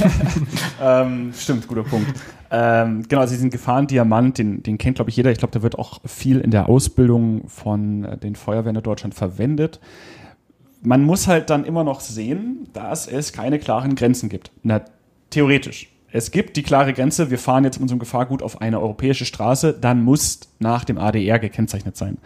[0.82, 2.08] ähm, stimmt, guter Punkt.
[2.50, 5.30] Ähm, genau, also diesen Gefahrendiamant, den, den kennt, glaube ich, jeder.
[5.30, 9.14] Ich glaube, der wird auch viel in der Ausbildung von äh, den Feuerwehren in Deutschland
[9.14, 9.80] verwendet.
[10.82, 14.52] Man muss halt dann immer noch sehen, dass es keine klaren Grenzen gibt.
[14.62, 14.82] Na,
[15.30, 15.88] theoretisch.
[16.10, 19.74] Es gibt die klare Grenze, wir fahren jetzt mit unserem Gefahrgut auf eine europäische Straße,
[19.74, 22.18] dann muss nach dem ADR gekennzeichnet sein.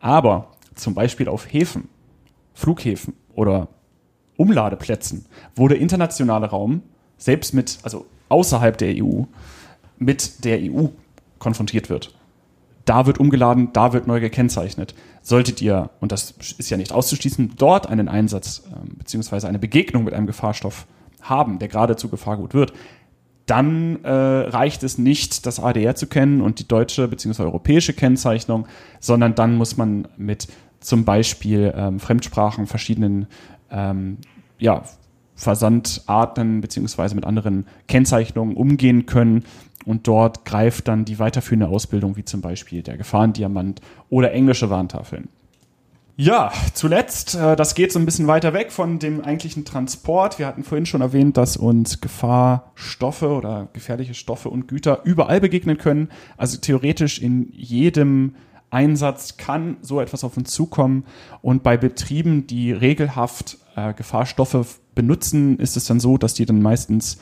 [0.00, 1.88] Aber zum Beispiel auf Häfen,
[2.54, 3.68] Flughäfen oder
[4.36, 6.82] Umladeplätzen, wo der internationale Raum
[7.16, 9.22] selbst mit, also außerhalb der EU,
[9.98, 10.88] mit der EU
[11.38, 12.14] konfrontiert wird.
[12.84, 14.94] Da wird umgeladen, da wird neu gekennzeichnet.
[15.22, 20.02] Solltet ihr, und das ist ja nicht auszuschließen, dort einen Einsatz äh, beziehungsweise eine Begegnung
[20.02, 20.86] mit einem Gefahrstoff
[21.20, 22.72] haben, der gerade zu Gefahrgut wird,
[23.52, 27.42] dann äh, reicht es nicht, das ADR zu kennen und die deutsche bzw.
[27.42, 28.66] europäische Kennzeichnung,
[28.98, 30.48] sondern dann muss man mit
[30.80, 33.26] zum Beispiel ähm, Fremdsprachen, verschiedenen
[33.70, 34.16] ähm,
[34.58, 34.84] ja,
[35.34, 39.44] Versandarten beziehungsweise mit anderen Kennzeichnungen umgehen können.
[39.84, 45.28] Und dort greift dann die weiterführende Ausbildung, wie zum Beispiel der Gefahrendiamant oder englische Warntafeln.
[46.16, 50.38] Ja, zuletzt, äh, das geht so ein bisschen weiter weg von dem eigentlichen Transport.
[50.38, 55.78] Wir hatten vorhin schon erwähnt, dass uns Gefahrstoffe oder gefährliche Stoffe und Güter überall begegnen
[55.78, 56.10] können.
[56.36, 58.34] Also theoretisch in jedem
[58.70, 61.04] Einsatz kann so etwas auf uns zukommen.
[61.40, 66.60] Und bei Betrieben, die regelhaft äh, Gefahrstoffe benutzen, ist es dann so, dass die dann
[66.60, 67.18] meistens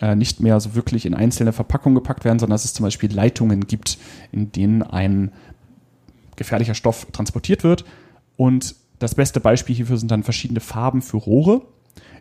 [0.00, 3.12] äh, nicht mehr so wirklich in einzelne Verpackungen gepackt werden, sondern dass es zum Beispiel
[3.12, 3.98] Leitungen gibt,
[4.30, 5.32] in denen ein
[6.36, 7.84] gefährlicher Stoff transportiert wird.
[8.38, 11.60] Und das beste Beispiel hierfür sind dann verschiedene Farben für Rohre,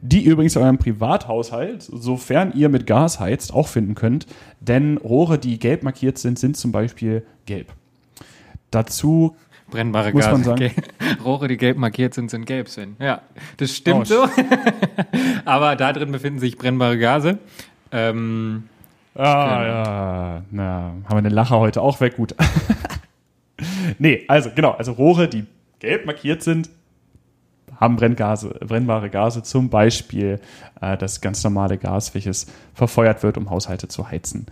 [0.02, 4.28] die ihr übrigens in eurem Privathaushalt, sofern ihr mit Gas heizt, auch finden könnt.
[4.60, 7.72] Denn Rohre, die gelb markiert sind, sind zum Beispiel gelb.
[8.72, 9.36] Dazu
[9.70, 10.32] Brennbare muss Gase.
[10.32, 10.72] man sagen.
[11.26, 13.00] Rohre, die gelb markiert sind, sind gelb sind.
[13.00, 13.22] Ja,
[13.58, 14.30] das stimmt Oh, so.
[15.46, 17.38] Aber da drin befinden sich brennbare Gase.
[17.92, 18.64] Ähm,
[19.16, 20.42] Ah, ja.
[20.52, 22.36] Na, haben wir den Lacher heute auch weg, gut.
[24.00, 25.46] nee, also genau, also Rohre, die
[25.80, 26.70] gelb markiert sind,
[27.80, 30.40] haben Brenngase, brennbare Gase, zum Beispiel
[30.82, 34.48] äh, das ganz normale Gas, welches verfeuert wird, um Haushalte zu heizen.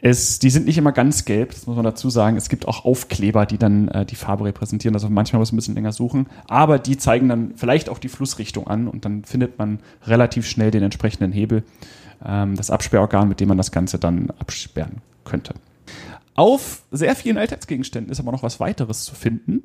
[0.00, 2.36] Es, die sind nicht immer ganz gelb, das muss man dazu sagen.
[2.36, 4.94] Es gibt auch Aufkleber, die dann äh, die Farbe repräsentieren.
[4.94, 6.26] Also manchmal muss man ein bisschen länger suchen.
[6.46, 10.70] Aber die zeigen dann vielleicht auch die Flussrichtung an und dann findet man relativ schnell
[10.70, 11.64] den entsprechenden Hebel,
[12.22, 15.54] ähm, das Absperrorgan, mit dem man das Ganze dann absperren könnte.
[16.34, 19.62] Auf sehr vielen Alltagsgegenständen ist aber noch was weiteres zu finden.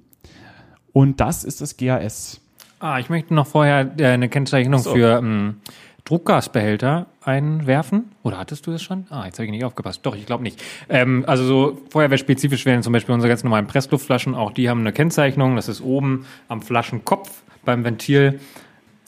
[0.93, 2.41] Und das ist das GAS.
[2.80, 4.93] ah, ich möchte noch vorher äh, eine Kennzeichnung So.
[4.93, 5.62] für ähm,
[6.06, 8.12] Druckgasbehälter einwerfen.
[8.23, 9.06] Oder hattest du das schon?
[9.10, 9.99] Ah, jetzt habe ich nicht aufgepasst.
[10.04, 10.62] Doch, ich glaube nicht.
[10.89, 14.34] Ähm, also so feuerwehrspezifisch wären zum Beispiel unsere ganz normalen Pressluftflaschen.
[14.36, 15.56] Auch die haben eine Kennzeichnung.
[15.56, 18.39] Das ist oben am Flaschenkopf beim Ventil.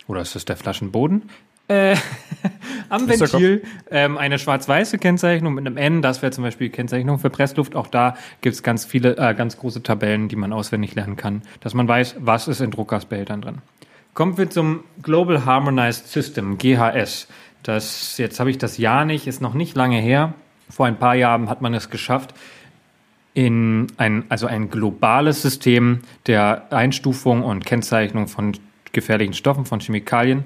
[0.07, 1.23] Oder ist das der Flaschenboden?
[1.71, 1.95] Äh,
[2.89, 6.01] am Ventil ähm, eine schwarz-weiße Kennzeichnung mit einem N.
[6.01, 7.75] Das wäre zum Beispiel die Kennzeichnung für Pressluft.
[7.75, 11.43] Auch da gibt es ganz viele, äh, ganz große Tabellen, die man auswendig lernen kann,
[11.61, 13.57] dass man weiß, was ist in Druckgasbehältern drin.
[14.13, 17.29] Kommen wir zum Global Harmonized System, GHS.
[17.63, 20.33] Das, jetzt habe ich das Jahr nicht, ist noch nicht lange her.
[20.69, 22.33] Vor ein paar Jahren hat man es geschafft,
[23.33, 28.57] in ein, also ein globales System der Einstufung und Kennzeichnung von
[28.91, 30.43] gefährlichen Stoffen, von Chemikalien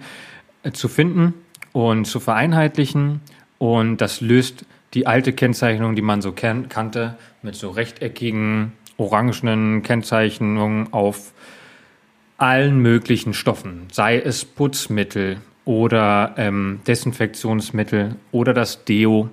[0.74, 1.34] zu finden
[1.74, 3.22] und zu vereinheitlichen.
[3.58, 9.84] Und das löst die alte Kennzeichnung, die man so ken kannte, mit so rechteckigen, orangenen
[9.84, 11.34] Kennzeichnungen auf
[12.38, 19.30] allen möglichen Stoffen, sei es Putzmittel oder ähm, Desinfektionsmittel oder das Deo.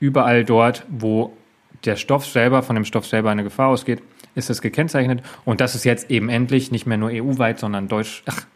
[0.00, 1.36] Überall dort, wo
[1.84, 4.02] der Stoff selber, von dem Stoff selber eine Gefahr ausgeht,
[4.34, 5.22] ist es gekennzeichnet.
[5.44, 8.46] Und das ist jetzt eben endlich nicht mehr nur EU-weit, sondern deutsch, ach,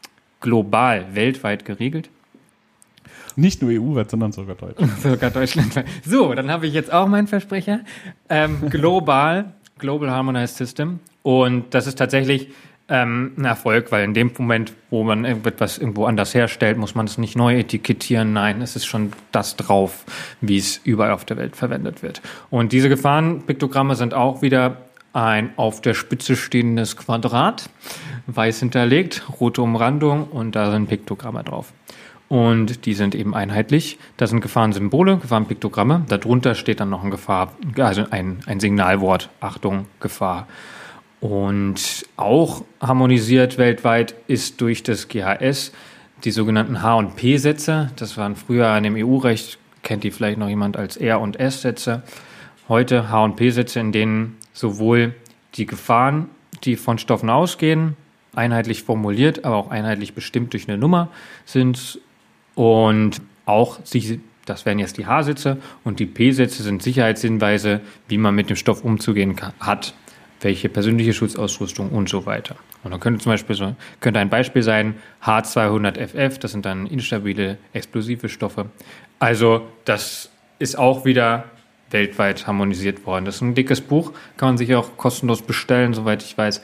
[0.41, 2.11] global, weltweit geregelt.
[3.38, 4.83] Nicht nur EU-weit, sondern sogar deutsch.
[5.01, 5.87] Sogar deutschlandweit.
[6.05, 7.81] So, dann habe ich jetzt auch meinen Versprecher.
[8.29, 10.98] Ähm, global, Global Harmonized System.
[11.22, 12.48] Und das ist tatsächlich
[12.88, 17.07] ähm, ein Erfolg, weil in dem Moment, wo man irgendetwas irgendwo anders herstellt, muss man
[17.07, 18.33] es nicht neu etikettieren.
[18.33, 20.05] Nein, es ist schon das drauf,
[20.40, 22.20] wie es überall auf der Welt verwendet wird.
[22.51, 24.79] Und diese Gefahrenpiktogramme sind auch wieder
[25.12, 27.70] ein auf der Spitze stehendes Quadrat,
[28.27, 31.72] weiß hinterlegt, rote Umrandung und da sind Piktogramme drauf.
[32.29, 33.99] Und die sind eben einheitlich.
[34.19, 36.05] Das sind Gefahrensymbole, Gefahrenpiktogramme.
[36.09, 39.31] Darunter steht dann noch ein Gefahr, also ein, ein Signalwort.
[39.41, 40.47] Achtung, Gefahr.
[41.21, 45.73] Und auch harmonisiert weltweit ist durch das GHS
[46.25, 47.91] die sogenannten H- und P-Sätze.
[47.97, 52.03] Das waren früher in dem EU-Recht, kennt die vielleicht noch jemand als R- und S-Sätze.
[52.69, 55.14] Heute H- und P-Sätze, in denen sowohl
[55.55, 56.29] die Gefahren,
[56.64, 57.97] die von Stoffen ausgehen,
[58.35, 61.09] einheitlich formuliert, aber auch einheitlich bestimmt durch eine Nummer
[61.45, 62.01] sind
[62.59, 63.79] und auch
[64.47, 68.83] Das wären jetzt die H-Sitze und die P-Sitze sind Sicherheitshinweise, wie man mit dem Stoff
[68.83, 69.94] umzugehen hat,
[70.40, 72.57] welche persönliche Schutzausrüstung und so weiter.
[72.83, 77.59] Und dann könnte zum Beispiel so, könnte ein Beispiel sein H200FF, das sind dann instabile
[77.73, 78.66] explosive Stoffe.
[79.21, 81.44] Also das ist auch wieder
[81.90, 83.25] weltweit harmonisiert worden.
[83.25, 86.62] Das ist ein dickes Buch, kann man sich auch kostenlos bestellen, soweit ich weiß,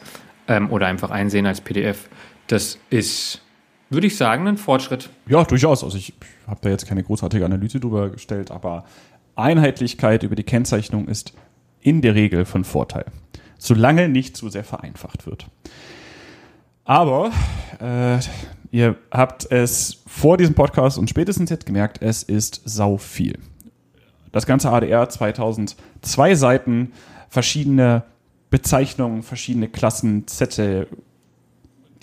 [0.49, 2.09] ähm, oder einfach einsehen als PDF.
[2.49, 3.44] Das ist,
[3.95, 5.11] würde ich sagen, ein Fortschritt.
[5.27, 5.83] Ja, durchaus.
[5.83, 6.13] Also ich
[6.47, 8.85] habe da jetzt keine großartige Analyse drüber gestellt, aber
[9.37, 11.33] Einheitlichkeit über die Kennzeichnung ist
[11.81, 13.07] in der Regel von Vorteil,
[13.59, 15.47] solange nicht zu sehr vereinfacht wird.
[16.85, 17.33] Aber
[17.81, 18.19] äh,
[18.71, 23.39] ihr habt es vor diesem Podcast und spätestens jetzt gemerkt, es ist sau viel.
[24.33, 26.93] Das ganze ADR 2002 Seiten,
[27.29, 28.05] verschiedene
[28.51, 30.89] Bezeichnungen, verschiedene Klassen, Zettel,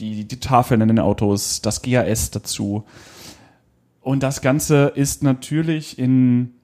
[0.01, 2.83] die, die Tafeln in den Autos, das GAS dazu.
[4.01, 6.55] Und das Ganze ist natürlich in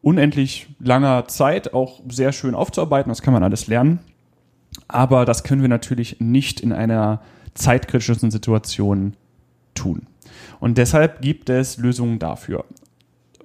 [0.00, 3.10] unendlich langer Zeit auch sehr schön aufzuarbeiten.
[3.10, 3.98] Das kann man alles lernen.
[4.86, 7.20] Aber das können wir natürlich nicht in einer
[7.54, 9.14] zeitkritischen Situation
[9.74, 10.06] tun.
[10.60, 12.64] Und deshalb gibt es Lösungen dafür.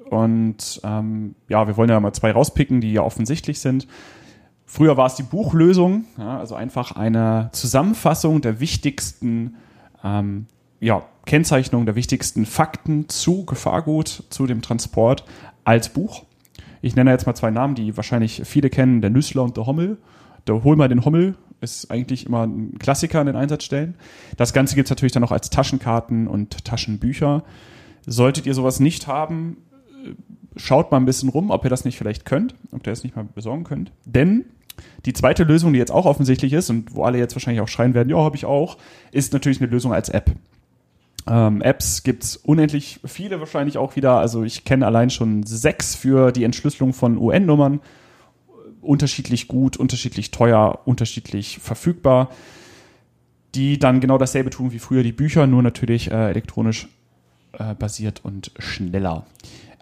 [0.10, 3.88] Und ähm, ja, wir wollen ja mal zwei rauspicken, die ja offensichtlich sind.
[4.72, 9.56] Früher war es die Buchlösung, ja, also einfach eine Zusammenfassung der wichtigsten
[10.04, 10.46] ähm,
[10.80, 15.26] ja, Kennzeichnungen, der wichtigsten Fakten zu Gefahrgut, zu dem Transport
[15.64, 16.24] als Buch.
[16.84, 19.98] Ich nenne jetzt mal zwei Namen, die wahrscheinlich viele kennen, der Nüssler und der Hommel.
[20.46, 23.96] Der Hol mal den Hommel ist eigentlich immer ein Klassiker in den Einsatzstellen.
[24.38, 27.44] Das Ganze gibt es natürlich dann auch als Taschenkarten und Taschenbücher.
[28.06, 29.58] Solltet ihr sowas nicht haben,
[30.56, 33.16] schaut mal ein bisschen rum, ob ihr das nicht vielleicht könnt, ob ihr das nicht
[33.16, 33.92] mal besorgen könnt.
[34.06, 34.46] Denn
[35.06, 37.94] die zweite Lösung, die jetzt auch offensichtlich ist und wo alle jetzt wahrscheinlich auch schreien
[37.94, 38.78] werden, ja, habe ich auch,
[39.12, 40.32] ist natürlich eine Lösung als App.
[41.28, 44.18] Ähm, Apps es unendlich viele wahrscheinlich auch wieder.
[44.20, 47.82] Also ich kenne allein schon sechs für die Entschlüsselung von UN-Nummern.
[48.82, 52.30] Unterschiedlich gut, unterschiedlich teuer, unterschiedlich verfügbar.
[53.56, 56.88] Die dann genau dasselbe tun wie früher die Bücher, nur natürlich äh, elektronisch
[57.54, 59.26] äh, basiert und schneller.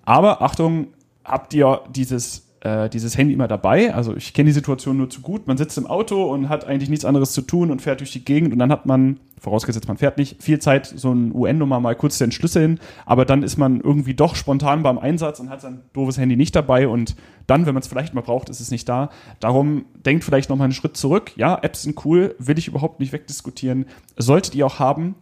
[0.04, 0.88] Aber Achtung,
[1.24, 3.94] habt ihr dieses, äh, dieses Handy immer dabei?
[3.94, 5.48] Also ich kenne die Situation nur zu gut.
[5.48, 8.24] Man sitzt im Auto und hat eigentlich nichts anderes zu tun und fährt durch die
[8.26, 11.96] Gegend und dann hat man, vorausgesetzt man fährt nicht, viel Zeit, so ein UN-Nummer mal
[11.96, 12.80] kurz zu entschlüsseln.
[13.06, 16.56] Aber dann ist man irgendwie doch spontan beim Einsatz und hat sein doofes Handy nicht
[16.56, 17.16] dabei und
[17.46, 19.10] dann, wenn man es vielleicht mal braucht, ist es nicht da.
[19.40, 21.32] Darum denkt vielleicht noch mal einen Schritt zurück.
[21.38, 23.86] Ja, Apps sind cool, will ich überhaupt nicht wegdiskutieren.
[24.18, 25.16] Solltet ihr auch haben.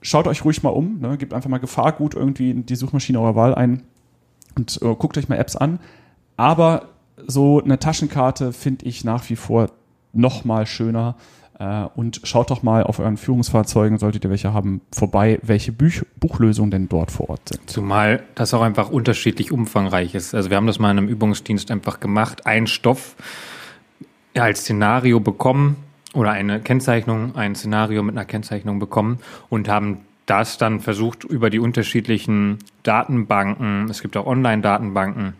[0.00, 1.16] Schaut euch ruhig mal um, ne?
[1.16, 3.82] gebt einfach mal Gefahrgut irgendwie in die Suchmaschine eurer Wahl ein
[4.56, 5.80] und äh, guckt euch mal Apps an.
[6.36, 6.88] Aber
[7.26, 9.70] so eine Taschenkarte finde ich nach wie vor
[10.12, 11.16] noch mal schöner.
[11.58, 16.04] Äh, und schaut doch mal auf euren Führungsfahrzeugen, solltet ihr welche haben, vorbei, welche Büch
[16.18, 17.70] Buchlösungen denn dort vor Ort sind.
[17.70, 20.34] Zumal das auch einfach unterschiedlich umfangreich ist.
[20.34, 23.14] Also wir haben das mal in einem Übungsdienst einfach gemacht, einen Stoff
[24.36, 25.76] als Szenario bekommen
[26.12, 31.50] oder eine Kennzeichnung, ein Szenario mit einer Kennzeichnung bekommen und haben das dann versucht über
[31.50, 35.34] die unterschiedlichen Datenbanken, es gibt auch Online-Datenbanken,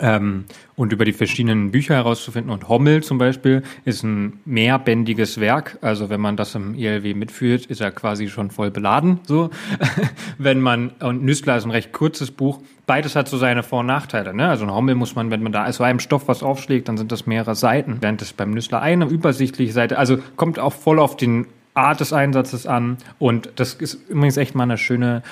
[0.00, 0.44] ähm,
[0.76, 2.52] und über die verschiedenen Bücher herauszufinden.
[2.52, 5.78] Und Hommel zum Beispiel ist ein mehrbändiges Werk.
[5.80, 9.20] Also wenn man das im ILW mitführt, ist er quasi schon voll beladen.
[9.24, 9.50] So,
[10.38, 12.60] wenn man und Nüssler ist ein recht kurzes Buch.
[12.86, 14.34] Beides hat so seine Vor- und Nachteile.
[14.34, 14.48] Ne?
[14.48, 17.12] Also ein Hommel muss man, wenn man da so einem Stoff was aufschlägt, dann sind
[17.12, 17.98] das mehrere Seiten.
[18.00, 19.98] Während es beim Nüssler eine übersichtliche Seite.
[19.98, 22.98] Also kommt auch voll auf den Art des Einsatzes an.
[23.18, 25.22] Und das ist übrigens echt mal eine schöne,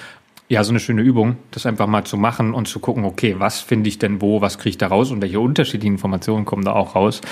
[0.53, 3.61] ja, so eine schöne Übung, das einfach mal zu machen und zu gucken, okay, was
[3.61, 6.75] finde ich denn wo, was kriege ich da raus und welche unterschiedlichen Informationen kommen da
[6.75, 7.23] auch raus.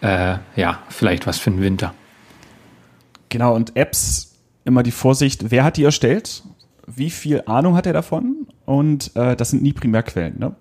[0.00, 1.94] Äh, ja, vielleicht was für den Winter.
[3.28, 4.34] Genau, und Apps,
[4.64, 6.42] immer die Vorsicht, wer hat die erstellt?
[6.88, 8.48] Wie viel Ahnung hat er davon?
[8.64, 10.36] Und äh, das sind nie Primärquellen.
[10.40, 10.56] Ne?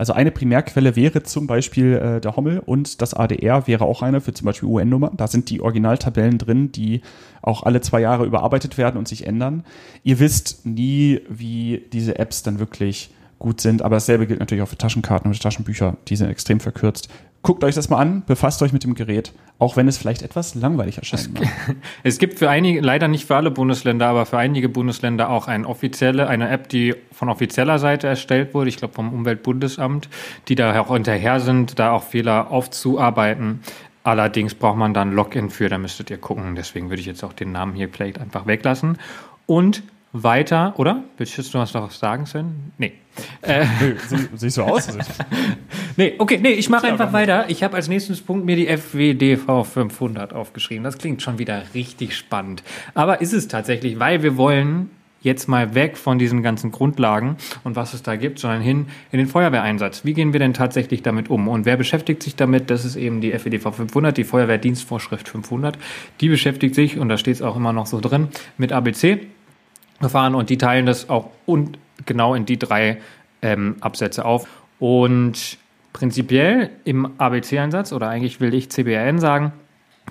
[0.00, 4.22] Also eine Primärquelle wäre zum Beispiel äh, der Hommel und das ADR wäre auch eine
[4.22, 5.12] für zum Beispiel UN-Nummer.
[5.14, 7.02] Da sind die Originaltabellen drin, die
[7.42, 9.62] auch alle zwei Jahre überarbeitet werden und sich ändern.
[10.02, 14.68] Ihr wisst nie, wie diese Apps dann wirklich gut sind, aber dasselbe gilt natürlich auch
[14.68, 15.98] für Taschenkarten und Taschenbücher.
[16.08, 17.10] Die sind extrem verkürzt.
[17.42, 20.54] Guckt euch das mal an, befasst euch mit dem Gerät, auch wenn es vielleicht etwas
[20.54, 21.30] langweilig erscheint.
[21.40, 21.48] Es,
[22.02, 25.66] es gibt für einige, leider nicht für alle Bundesländer, aber für einige Bundesländer auch eine
[25.66, 30.10] offizielle, eine App, die von offizieller Seite erstellt wurde, ich glaube vom Umweltbundesamt,
[30.48, 33.60] die da auch hinterher sind, da auch Fehler aufzuarbeiten.
[34.02, 36.54] Allerdings braucht man dann Login für, da müsstet ihr gucken.
[36.56, 38.98] Deswegen würde ich jetzt auch den Namen hier vielleicht einfach weglassen.
[39.46, 39.82] Und
[40.12, 41.04] weiter, oder?
[41.16, 42.72] Willst du was noch sagen, Sven?
[42.78, 42.92] Nee.
[43.42, 43.66] Äh,
[44.34, 44.88] Siehst du aus?
[45.96, 47.44] nee, okay, nee, ich mache einfach weiter.
[47.48, 50.84] Ich habe als nächstes Punkt mir die FWDV 500 aufgeschrieben.
[50.84, 52.62] Das klingt schon wieder richtig spannend.
[52.94, 54.90] Aber ist es tatsächlich, weil wir wollen
[55.22, 59.18] jetzt mal weg von diesen ganzen Grundlagen und was es da gibt, sondern hin in
[59.18, 60.04] den Feuerwehreinsatz.
[60.04, 61.48] Wie gehen wir denn tatsächlich damit um?
[61.48, 62.70] Und wer beschäftigt sich damit?
[62.70, 65.76] Das ist eben die FEDV 500, die Feuerwehrdienstvorschrift 500.
[66.20, 69.20] Die beschäftigt sich, und da steht es auch immer noch so drin, mit ABC.
[70.00, 72.98] Verfahren und die teilen das auch und genau in die drei
[73.42, 74.48] ähm, Absätze auf.
[74.78, 75.58] Und
[75.92, 79.52] prinzipiell im ABC-Einsatz, oder eigentlich will ich CBRN sagen,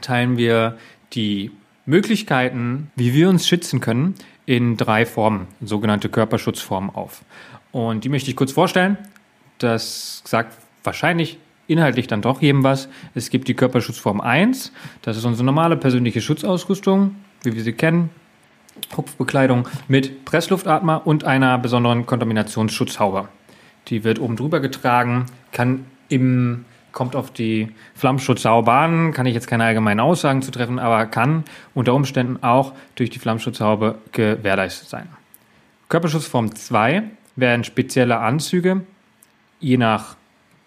[0.02, 0.78] teilen wir
[1.14, 1.52] die
[1.86, 4.14] Möglichkeiten, wie wir uns schützen können,
[4.46, 7.24] in drei Formen, sogenannte Körperschutzformen auf.
[7.72, 8.98] Und die möchte ich kurz vorstellen.
[9.58, 11.38] Das sagt wahrscheinlich
[11.68, 12.90] inhaltlich dann doch jedem was.
[13.14, 14.72] Es gibt die Körperschutzform 1,
[15.02, 18.10] das ist unsere normale persönliche Schutzausrüstung, wie wir sie kennen.
[18.96, 23.30] Hupfbekleidung mit Pressluftatmer und einer besonderen Kontaminationsschutzhaube.
[23.88, 29.48] Die wird oben drüber getragen, kann im kommt auf die Flammschutzhaube an, kann ich jetzt
[29.48, 35.08] keine allgemeinen Aussagen zu treffen, aber kann unter Umständen auch durch die Flammschutzhaube gewährleistet sein.
[35.88, 37.04] Körperschutzform 2
[37.36, 38.82] werden spezielle Anzüge,
[39.60, 40.16] je nach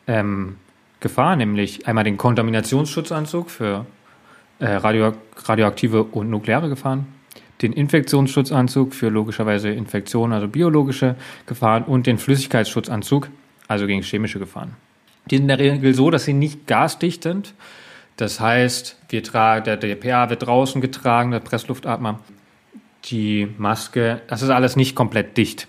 [0.07, 0.57] ähm,
[1.01, 3.87] Gefahr, nämlich einmal den Kontaminationsschutzanzug für
[4.59, 5.13] äh, radio
[5.45, 7.07] radioaktive und nukleare Gefahren,
[7.63, 13.29] den Infektionsschutzanzug für logischerweise Infektionen, also biologische Gefahren und den Flüssigkeitsschutzanzug,
[13.69, 14.75] also gegen chemische Gefahren.
[15.31, 17.55] Die sind in der Regel so, dass sie nicht gasdicht sind.
[18.17, 22.21] Das heißt, wir tragen, der DPA wird draußen getragen, der Pressluftatmer,
[23.07, 25.69] die Maske, das ist alles nicht komplett dicht.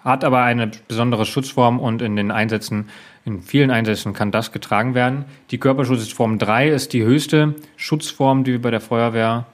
[0.00, 2.88] Hat aber eine besondere Schutzform und in den Einsätzen,
[3.24, 5.24] in vielen Einsätzen kann das getragen werden.
[5.50, 9.46] Die Körperschutzform 3 ist die höchste Schutzform, die wir bei der Feuerwehr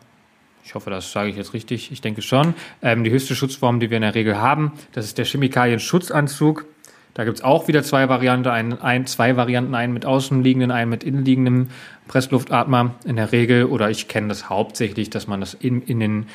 [0.65, 1.91] ich hoffe, das sage ich jetzt richtig.
[1.91, 2.55] Ich denke schon.
[2.83, 6.67] Ähm, die höchste Schutzform, die wir in der Regel haben, das ist der Chemikalienschutzanzug.
[7.15, 10.91] Da gibt es auch wieder zwei Varianten, ein, ein, zwei Varianten, einen mit außenliegenden, einen
[10.91, 11.69] mit innenliegendem
[12.07, 13.65] Pressluftatmer in der Regel.
[13.65, 16.27] Oder ich kenne das hauptsächlich, dass man das in, in den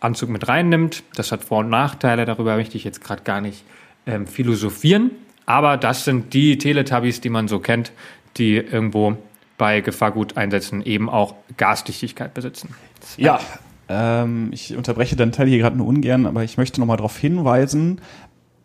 [0.00, 1.02] Anzug mit reinnimmt.
[1.16, 3.64] Das hat Vor- und Nachteile, darüber möchte ich jetzt gerade gar nicht
[4.06, 5.10] ähm, philosophieren.
[5.46, 7.92] Aber das sind die Teletubbies, die man so kennt,
[8.36, 9.16] die irgendwo
[9.58, 12.74] bei Gefahrguteinsätzen eben auch Gasdichtigkeit besitzen.
[13.16, 13.40] Ja,
[13.88, 18.00] ähm, ich unterbreche deinen Teil hier gerade nur ungern, aber ich möchte nochmal darauf hinweisen,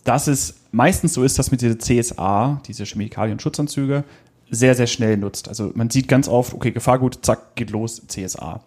[0.03, 4.03] dass es meistens so ist, dass mit dieser CSA, diese Chemikalien-Schutzanzüge,
[4.49, 5.47] sehr, sehr schnell nutzt.
[5.47, 8.61] Also man sieht ganz oft, okay, Gefahrgut, zack, geht los, CSA.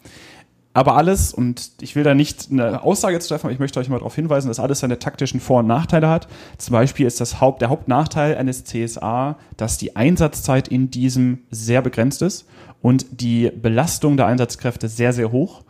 [0.74, 3.90] Aber alles, und ich will da nicht eine Aussage zu treffen, aber ich möchte euch
[3.90, 6.28] mal darauf hinweisen, dass alles seine taktischen Vor- und Nachteile hat.
[6.56, 11.82] Zum Beispiel ist das Haupt, der Hauptnachteil eines CSA, dass die Einsatzzeit in diesem sehr
[11.82, 12.46] begrenzt ist
[12.80, 15.62] und die Belastung der Einsatzkräfte sehr, sehr hoch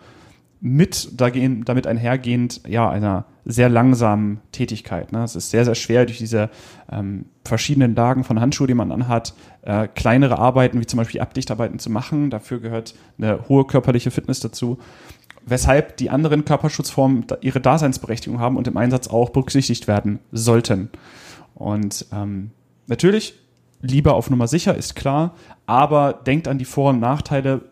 [0.65, 5.11] mit damit einhergehend ja einer sehr langsamen Tätigkeit.
[5.11, 5.25] Ne?
[5.25, 6.51] Es ist sehr, sehr schwer durch diese
[6.89, 11.81] ähm, verschiedenen Lagen von Handschuhen, die man anhat, äh, kleinere Arbeiten wie zum Beispiel Abdichtarbeiten
[11.81, 12.31] zu machen.
[12.31, 14.79] Dafür gehört eine hohe körperliche Fitness dazu.
[15.45, 20.91] Weshalb die anderen Körperschutzformen ihre Daseinsberechtigung haben und im Einsatz auch berücksichtigt werden sollten.
[21.57, 22.53] Und ähm,
[22.87, 23.35] natürlich
[23.81, 25.35] lieber auf Nummer sicher, ist klar,
[25.67, 27.63] aber denkt an die Vor- und Nachteile,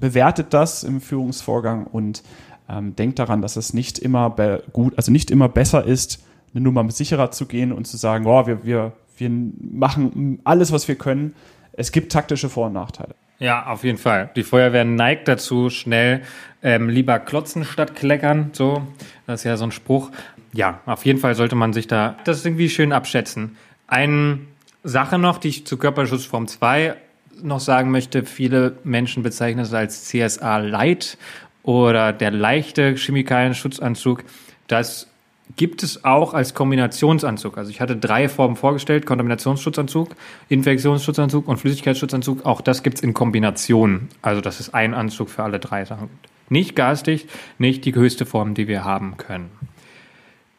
[0.00, 2.22] bewertet das im Führungsvorgang und
[2.68, 4.34] ähm, denkt daran, dass es nicht immer
[4.72, 6.24] gut, also nicht immer besser ist,
[6.54, 10.88] eine Nummer sicherer zu gehen und zu sagen, oh, wir, wir, wir machen alles, was
[10.88, 11.34] wir können.
[11.72, 13.14] Es gibt taktische Vor- und Nachteile.
[13.38, 14.30] Ja, auf jeden Fall.
[14.34, 16.22] Die Feuerwehr neigt dazu, schnell
[16.62, 18.50] ähm, lieber klotzen statt kleckern.
[18.52, 18.82] So,
[19.26, 20.10] das ist ja so ein Spruch.
[20.52, 23.56] Ja, auf jeden Fall sollte man sich da das irgendwie schön abschätzen.
[23.86, 24.40] Eine
[24.82, 26.96] Sache noch, die ich zu Körperschutzform 2
[27.42, 31.18] noch sagen möchte, viele Menschen bezeichnen es als CSA Light
[31.62, 34.24] oder der leichte Chemikalien-Schutzanzug.
[34.66, 35.08] Das
[35.56, 37.58] gibt es auch als Kombinationsanzug.
[37.58, 40.10] Also ich hatte drei Formen vorgestellt, Kontaminationsschutzanzug,
[40.48, 42.44] Infektionsschutzanzug und Flüssigkeitsschutzanzug.
[42.44, 44.08] Auch das gibt es in Kombination.
[44.22, 46.10] Also das ist ein Anzug für alle drei Sachen.
[46.48, 47.28] Nicht gasdicht,
[47.58, 49.50] nicht die höchste Form, die wir haben können.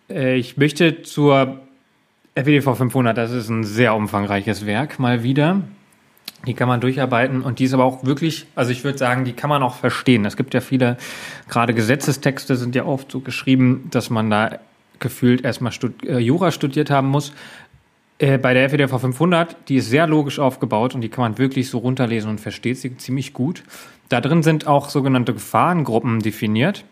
[0.10, 1.60] Äh, ich möchte zur
[2.36, 5.62] FWDV 500, das ist ein sehr umfangreiches Werk, mal wieder.
[6.48, 9.34] Die kann man durcharbeiten und die ist aber auch wirklich, also ich würde sagen, die
[9.34, 10.26] kann man auch verstehen.
[10.26, 10.98] Es gibt ja viele,
[11.50, 14.60] gerade Gesetzestexte sind ja oft so geschrieben, dass man da
[15.00, 17.34] gefühlt erstmal Stud äh, Jura studiert haben muss.
[18.20, 21.70] Äh, bei der FEDV 500, die ist sehr logisch aufgebaut und die kann man wirklich
[21.70, 23.64] so runterlesen und versteht sie ziemlich gut.
[24.08, 26.86] Da drin sind auch sogenannte Gefahrengruppen definiert.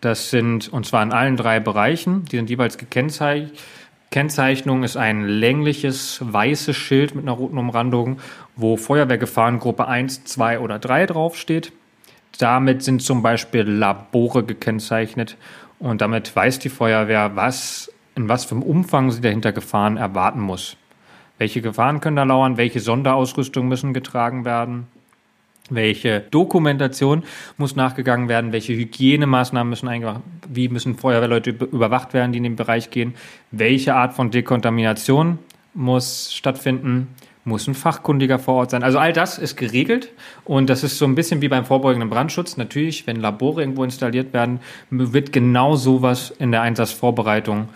[0.00, 3.58] Das sind, und zwar in allen drei Bereichen, die sind jeweils gekennzeichnet
[4.14, 8.20] Kennzeichnung ist ein längliches weißes Schild mit einer roten Umrandung,
[8.56, 11.72] wo Feuerwehrgefahrengruppe 1, 2 oder 3 draufsteht.
[12.38, 15.36] Damit sind zum Beispiel Labore gekennzeichnet
[15.78, 20.40] und damit weiß die Feuerwehr, was, in was für einem Umfang sie dahinter Gefahren erwarten
[20.40, 20.76] muss.
[21.38, 22.56] Welche Gefahren können da lauern?
[22.56, 24.86] Welche Sonderausrüstung müssen getragen werden?
[25.70, 27.22] welche Dokumentation
[27.56, 32.56] muss nachgegangen werden, welche Hygienemaßnahmen müssen eingebracht, wie müssen Feuerwehrleute überwacht werden, die in den
[32.56, 33.14] Bereich gehen,
[33.50, 35.38] welche Art von Dekontamination
[35.72, 37.08] muss stattfinden,
[37.44, 38.82] muss ein Fachkundiger vor Ort sein.
[38.82, 40.10] Also all das ist geregelt
[40.44, 42.56] und das ist so ein bisschen wie beim vorbeugenden Brandschutz.
[42.56, 47.68] Natürlich, wenn Labore irgendwo installiert werden, wird genau sowas in der Einsatzvorbereitung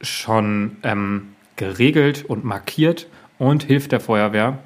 [0.00, 3.06] schon ähm, geregelt und markiert
[3.38, 4.58] und hilft der Feuerwehr,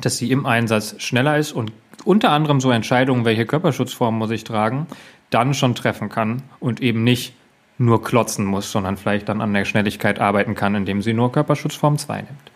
[0.00, 1.72] dass sie im Einsatz schneller ist und
[2.04, 4.86] unter anderem so Entscheidungen, welche Körperschutzform muss ich tragen,
[5.28, 7.34] dann schon treffen kann und eben nicht
[7.76, 11.98] nur klotzen muss, sondern vielleicht dann an der Schnelligkeit arbeiten kann, indem sie nur Körperschutzform
[11.98, 12.49] 2 nimmt.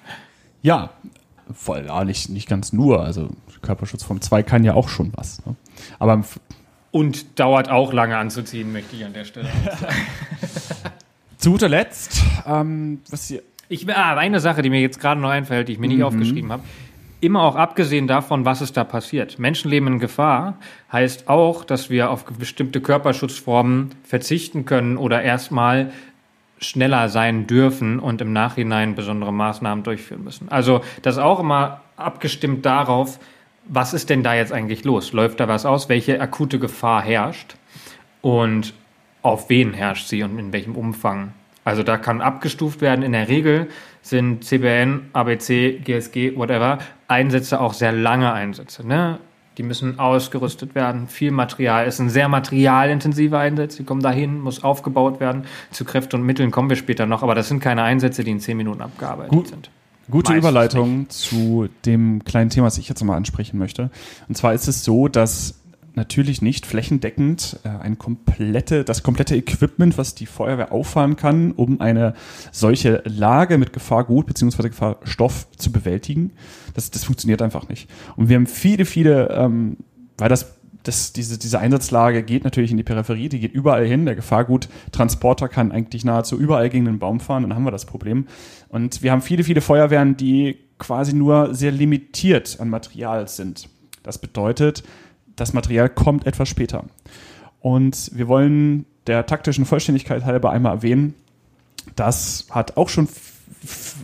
[0.64, 0.90] Ja,
[1.52, 3.04] voll, ja, nicht, nicht ganz nur.
[3.04, 3.28] Also
[3.60, 5.44] Körperschutzform 2 kann ja auch schon was.
[5.44, 5.56] Ne?
[5.98, 6.24] Aber
[6.90, 9.94] und dauert auch lange anzuziehen, möchte ich an der Stelle sagen.
[11.38, 13.42] Zu guter Letzt, ähm, was hier.
[13.68, 16.04] Ich, ah, eine Sache, die mir jetzt gerade noch einfällt, die ich mir nicht mhm.
[16.04, 16.62] aufgeschrieben habe
[17.24, 19.38] immer auch abgesehen davon, was ist da passiert.
[19.38, 20.58] Menschenleben in Gefahr
[20.92, 25.90] heißt auch, dass wir auf bestimmte Körperschutzformen verzichten können oder erstmal
[26.64, 30.48] schneller sein dürfen und im Nachhinein besondere Maßnahmen durchführen müssen.
[30.50, 33.18] Also das auch immer abgestimmt darauf,
[33.66, 35.12] was ist denn da jetzt eigentlich los?
[35.12, 35.88] Läuft da was aus?
[35.88, 37.56] Welche akute Gefahr herrscht?
[38.20, 38.74] Und
[39.22, 41.32] auf wen herrscht sie und in welchem Umfang?
[41.64, 43.02] Also da kann abgestuft werden.
[43.02, 43.68] In der Regel
[44.02, 48.86] sind CBN, ABC, GSG, whatever, Einsätze auch sehr lange Einsätze.
[48.86, 49.18] Ne?
[49.56, 51.86] Die müssen ausgerüstet werden, viel Material.
[51.86, 53.78] Es sind sehr materialintensive Einsätze.
[53.78, 55.44] Die kommen dahin, muss aufgebaut werden.
[55.70, 58.40] Zu Kräften und Mitteln kommen wir später noch, aber das sind keine Einsätze, die in
[58.40, 59.48] zehn Minuten abgearbeitet Gut.
[59.48, 59.70] sind.
[60.10, 61.12] Gute Meistens Überleitung nicht.
[61.12, 63.90] zu dem kleinen Thema, was ich jetzt mal ansprechen möchte.
[64.28, 65.54] Und zwar ist es so, dass
[65.96, 71.80] natürlich nicht flächendeckend äh, ein komplette, das komplette Equipment, was die Feuerwehr auffahren kann, um
[71.80, 72.14] eine
[72.52, 74.68] solche Lage mit Gefahrgut bzw.
[74.68, 76.32] Gefahrstoff zu bewältigen.
[76.74, 77.88] Das, das funktioniert einfach nicht.
[78.16, 79.76] Und wir haben viele, viele, ähm,
[80.18, 84.04] weil das das, diese, diese Einsatzlage geht natürlich in die Peripherie, die geht überall hin.
[84.04, 88.26] Der Gefahrguttransporter kann eigentlich nahezu überall gegen den Baum fahren, dann haben wir das Problem.
[88.68, 93.68] Und wir haben viele, viele Feuerwehren, die quasi nur sehr limitiert an Material sind.
[94.02, 94.84] Das bedeutet,
[95.36, 96.84] das Material kommt etwas später.
[97.60, 101.14] Und wir wollen der taktischen Vollständigkeit halber einmal erwähnen,
[101.96, 103.08] das hat auch schon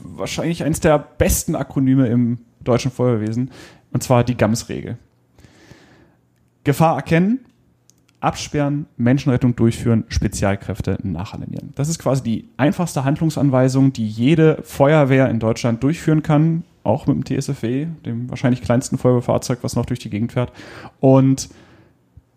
[0.02, 3.50] wahrscheinlich eines der besten Akronyme im deutschen Feuerwehrwesen,
[3.92, 4.98] und zwar die GAMS-Regel.
[6.64, 7.40] Gefahr erkennen,
[8.20, 11.72] absperren, Menschenrettung durchführen, Spezialkräfte nachalarmieren.
[11.74, 17.28] Das ist quasi die einfachste Handlungsanweisung, die jede Feuerwehr in Deutschland durchführen kann auch mit
[17.28, 20.52] dem TSFW, dem wahrscheinlich kleinsten Feuerwehrfahrzeug, was noch durch die Gegend fährt.
[21.00, 21.48] Und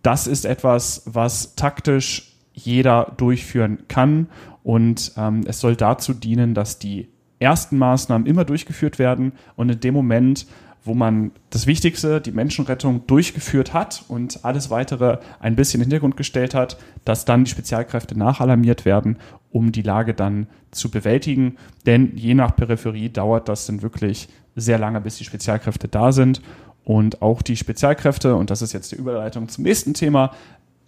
[0.01, 4.27] das ist etwas, was taktisch jeder durchführen kann.
[4.63, 7.07] Und ähm, es soll dazu dienen, dass die
[7.39, 10.47] ersten Maßnahmen immer durchgeführt werden und in dem Moment,
[10.85, 15.91] wo man das Wichtigste, die Menschenrettung, durchgeführt hat und alles weitere ein bisschen in den
[15.91, 19.17] Hintergrund gestellt hat, dass dann die Spezialkräfte nachalarmiert werden,
[19.53, 21.55] um die Lage dann zu bewältigen.
[21.85, 26.41] Denn je nach Peripherie dauert das dann wirklich sehr lange, bis die Spezialkräfte da sind.
[26.83, 30.33] Und auch die Spezialkräfte, und das ist jetzt die Überleitung zum nächsten Thema,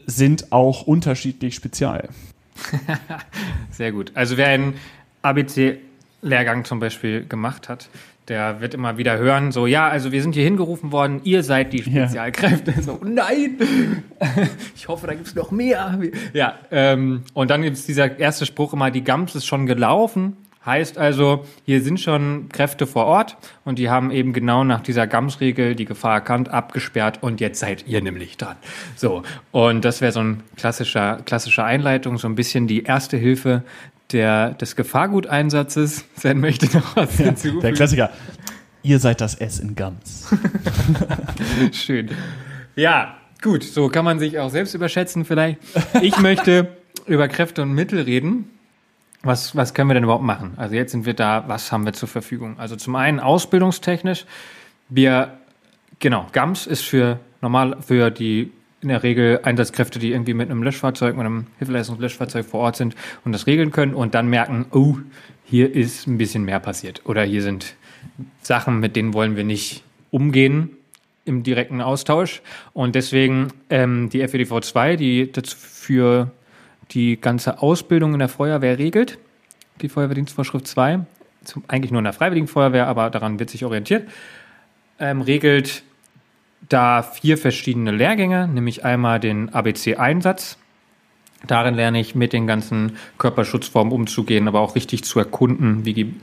[0.05, 2.09] sind auch unterschiedlich spezial.
[3.72, 4.11] Sehr gut.
[4.13, 4.74] Also wer einen
[5.22, 7.89] ABC-Lehrgang zum Beispiel gemacht hat,
[8.28, 11.73] der wird immer wieder hören, so, ja, also wir sind hier hingerufen worden, ihr seid
[11.73, 12.71] die Spezialkräfte.
[12.71, 12.78] Ja.
[12.86, 13.57] So, nein,
[14.76, 15.99] ich hoffe, da gibt es noch mehr.
[16.34, 20.38] Ja, ähm, und dann gibt es dieser erste Spruch immer, die Gams ist schon gelaufen.
[20.65, 25.05] Heißt also, hier sind schon Kräfte vor Ort und die haben eben genau nach dieser
[25.05, 28.55] GAMS-Regel die Gefahr erkannt, abgesperrt und jetzt seid ihr nämlich dran.
[28.95, 29.21] So,
[29.51, 33.63] und das wäre so ein klassischer, klassische Einleitung, so ein bisschen die erste Hilfe
[34.12, 36.06] der, des Gefahrguteinsatzes.
[36.18, 37.62] Sven möchte noch was ja, hinzufügen.
[37.62, 38.10] Der Klassiker.
[38.84, 40.28] Ihr seid das S in Gams.
[41.72, 42.12] Schön.
[42.76, 45.58] Ja, gut, so kann man sich auch selbst überschätzen vielleicht.
[46.01, 46.68] Ich möchte
[47.08, 48.51] über Kräfte und Mittel reden.
[49.24, 50.53] Was, was können wir denn überhaupt machen?
[50.58, 52.60] Also jetzt sind wir da, was haben wir zur Verfügung?
[52.60, 54.26] Also zum einen ausbildungstechnisch.
[54.88, 55.39] Wir,
[55.97, 58.51] genau, GAMS ist für normal, für die
[58.86, 62.96] in der Regel Einsatzkräfte, die irgendwie mit einem Löschfahrzeug, mit einem Hilfeleistungslöschfahrzeug vor Ort sind
[63.26, 64.98] und das regeln können und dann merken, oh,
[65.44, 67.76] hier ist ein bisschen mehr passiert oder hier sind
[68.42, 70.70] Sachen, mit denen wollen wir nicht umgehen
[71.26, 72.42] im direkten Austausch.
[72.74, 76.32] Und deswegen ähm, die FEDV 2, die dazu für
[76.92, 79.18] die ganze Ausbildung in der Feuerwehr regelt,
[79.82, 81.00] die Feuerwehrdienstvorschrift 2,
[81.44, 84.08] zum, eigentlich nur in der Freiwilligen Feuerwehr, aber daran wird sich orientiert,
[85.00, 85.84] ähm, regelt
[86.70, 90.57] da vier verschiedene Lehrgänge, nämlich einmal den ABC-Einsatz.
[91.47, 96.16] Darin lerne ich mit den ganzen Körperschutzformen umzugehen, aber auch richtig zu erkunden, wie, gebe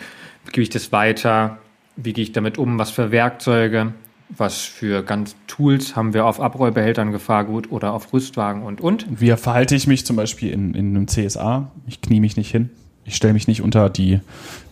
[0.57, 1.59] ich das weiter,
[1.97, 3.95] wie gehe ich damit um, was für Werkzeuge,
[4.37, 9.07] Was für ganz Tools haben wir auf Abrollbehältern Gefahrgut oder auf Rüstwagen und und.
[9.11, 11.71] Wie verhalte ich mich zum Beispiel in, in einem CSA?
[11.87, 12.71] Ich knie mich nicht hin.
[13.05, 14.21] Ich stelle mich nicht unter die,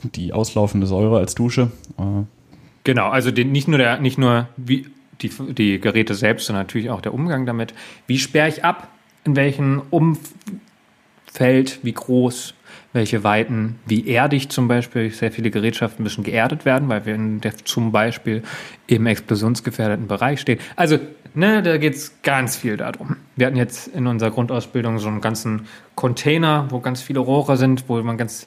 [0.02, 1.70] die auslaufende Säure als Dusche.
[1.98, 2.24] Äh,
[2.84, 4.86] Genau, also den, nicht nur, der, nicht nur wie
[5.22, 7.74] die, die Geräte selbst, sondern natürlich auch der Umgang damit.
[8.06, 8.88] Wie sperre ich ab?
[9.24, 11.80] In welchem Umfeld?
[11.82, 12.54] Wie groß?
[12.92, 13.78] Welche Weiten?
[13.86, 15.10] Wie erdig zum Beispiel?
[15.10, 18.42] Sehr viele Gerätschaften müssen geerdet werden, weil wir in der, zum Beispiel
[18.88, 20.58] im explosionsgefährdeten Bereich stehen.
[20.74, 20.98] Also,
[21.34, 23.16] ne, da geht es ganz viel darum.
[23.36, 27.88] Wir hatten jetzt in unserer Grundausbildung so einen ganzen Container, wo ganz viele Rohre sind,
[27.88, 28.46] wo man ganz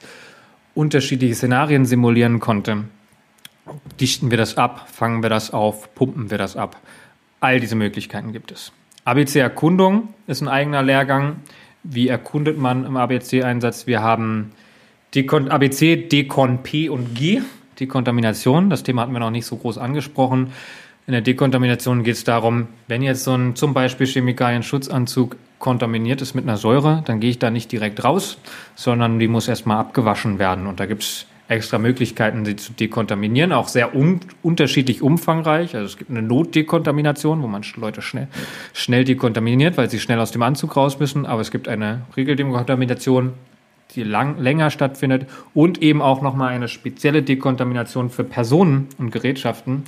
[0.74, 2.84] unterschiedliche Szenarien simulieren konnte.
[4.00, 4.88] Dichten wir das ab?
[4.90, 5.94] Fangen wir das auf?
[5.94, 6.80] Pumpen wir das ab?
[7.40, 8.72] All diese Möglichkeiten gibt es.
[9.04, 11.36] ABC Erkundung ist ein eigener Lehrgang.
[11.82, 13.86] Wie erkundet man im ABC-Einsatz?
[13.86, 14.52] Wir haben
[15.14, 17.42] Dekon ABC, Dekon P und G,
[17.78, 18.70] Dekontamination.
[18.70, 20.52] Das Thema hatten wir noch nicht so groß angesprochen.
[21.06, 26.34] In der Dekontamination geht es darum, wenn jetzt so ein zum Beispiel Chemikalien-Schutzanzug kontaminiert ist
[26.34, 28.38] mit einer Säure, dann gehe ich da nicht direkt raus,
[28.74, 30.66] sondern die muss erstmal abgewaschen werden.
[30.66, 35.74] Und da gibt es extra Möglichkeiten, sie zu dekontaminieren, auch sehr un unterschiedlich umfangreich.
[35.74, 38.28] Also es gibt eine Notdekontamination, wo man Leute schnell,
[38.72, 41.26] schnell dekontaminiert, weil sie schnell aus dem Anzug raus müssen.
[41.26, 43.34] Aber es gibt eine Regeldekontamination,
[43.94, 49.84] die lang, länger stattfindet und eben auch nochmal eine spezielle Dekontamination für Personen und Gerätschaften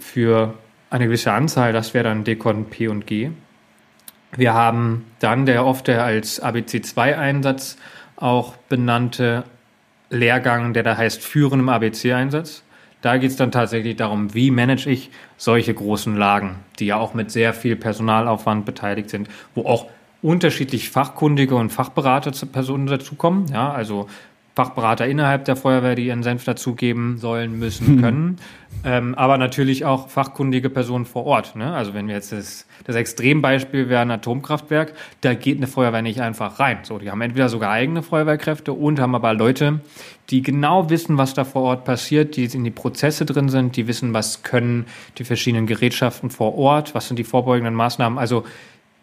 [0.00, 0.54] für
[0.90, 1.72] eine gewisse Anzahl.
[1.72, 3.30] Das wäre dann Dekon P und G.
[4.36, 7.76] Wir haben dann der oft der als ABC2-Einsatz
[8.16, 9.44] auch benannte
[10.12, 12.62] Lehrgang, der da heißt Führen im ABC-Einsatz.
[13.00, 17.14] Da geht es dann tatsächlich darum, wie manage ich solche großen Lagen, die ja auch
[17.14, 19.88] mit sehr viel Personalaufwand beteiligt sind, wo auch
[20.22, 23.46] unterschiedlich fachkundige und Fachberater Personen dazukommen.
[23.48, 24.06] Ja, also
[24.54, 28.36] Fachberater innerhalb der Feuerwehr, die ihren Senf dazugeben sollen, müssen, können.
[28.84, 31.56] Ähm, aber natürlich auch fachkundige Personen vor Ort.
[31.56, 31.72] Ne?
[31.72, 34.92] Also wenn wir jetzt das, das Extrembeispiel wäre ein Atomkraftwerk,
[35.22, 36.80] da geht eine Feuerwehr nicht einfach rein.
[36.82, 39.80] So, die haben entweder sogar eigene Feuerwehrkräfte und haben aber Leute,
[40.30, 43.86] die genau wissen, was da vor Ort passiert, die in die Prozesse drin sind, die
[43.86, 44.86] wissen, was können
[45.16, 48.18] die verschiedenen Gerätschaften vor Ort, was sind die vorbeugenden Maßnahmen.
[48.18, 48.44] Also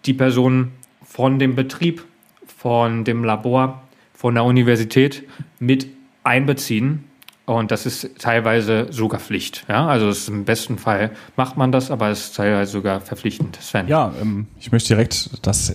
[0.06, 0.74] die Personen
[1.04, 2.04] von dem Betrieb,
[2.46, 3.82] von dem Labor,
[4.20, 5.24] von der Universität
[5.60, 5.88] mit
[6.26, 7.06] einbeziehen.
[7.46, 9.64] Und das ist teilweise sogar Pflicht.
[9.70, 13.58] Ja, also im besten Fall macht man das, aber es ist teilweise sogar verpflichtend.
[13.62, 13.88] Sven.
[13.88, 15.74] Ja, ähm, ich möchte direkt das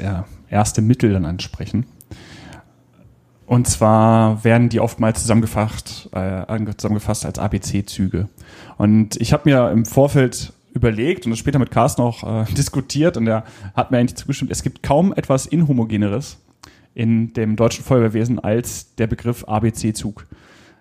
[0.50, 1.86] erste Mittel dann ansprechen.
[3.46, 6.44] Und zwar werden die oftmals zusammengefasst, äh,
[6.76, 8.28] zusammengefasst als ABC-Züge.
[8.76, 13.16] Und ich habe mir im Vorfeld überlegt und das später mit Carsten auch äh, diskutiert
[13.16, 16.43] und er hat mir eigentlich zugestimmt, es gibt kaum etwas Inhomogeneres
[16.94, 20.26] in dem deutschen Feuerwehrwesen als der Begriff ABC-Zug.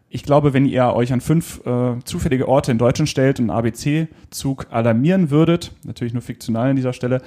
[0.10, 4.68] Ich glaube, wenn ihr euch an fünf äh, zufällige Orte in Deutschland stellt und ABC-Zug
[4.70, 7.22] alarmieren würdet, natürlich nur fiktional an dieser Stelle,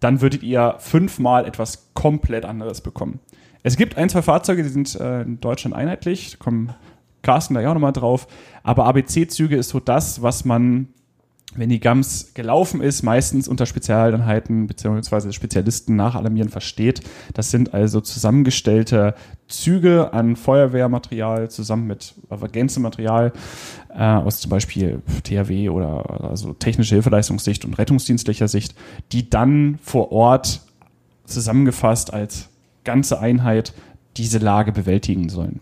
[0.00, 3.20] dann würdet ihr fünfmal etwas komplett anderes bekommen.
[3.62, 6.74] Es gibt ein, zwei Fahrzeuge, die sind äh, in Deutschland einheitlich, kommen
[7.22, 8.26] Carsten da ja auch nochmal drauf,
[8.64, 10.88] aber ABC-Züge ist so das, was man
[11.54, 15.32] wenn die GAMS gelaufen ist, meistens unter Spezialeinheiten bzw.
[15.32, 17.02] Spezialisten nach Alarmieren versteht.
[17.34, 19.14] Das sind also zusammengestellte
[19.48, 23.32] Züge an Feuerwehrmaterial zusammen mit Ergänzematerial
[23.90, 28.74] äh, aus zum Beispiel THW oder also technische Hilfeleistungssicht und rettungsdienstlicher Sicht,
[29.12, 30.62] die dann vor Ort
[31.24, 32.48] zusammengefasst als
[32.84, 33.74] ganze Einheit
[34.16, 35.60] diese Lage bewältigen sollen.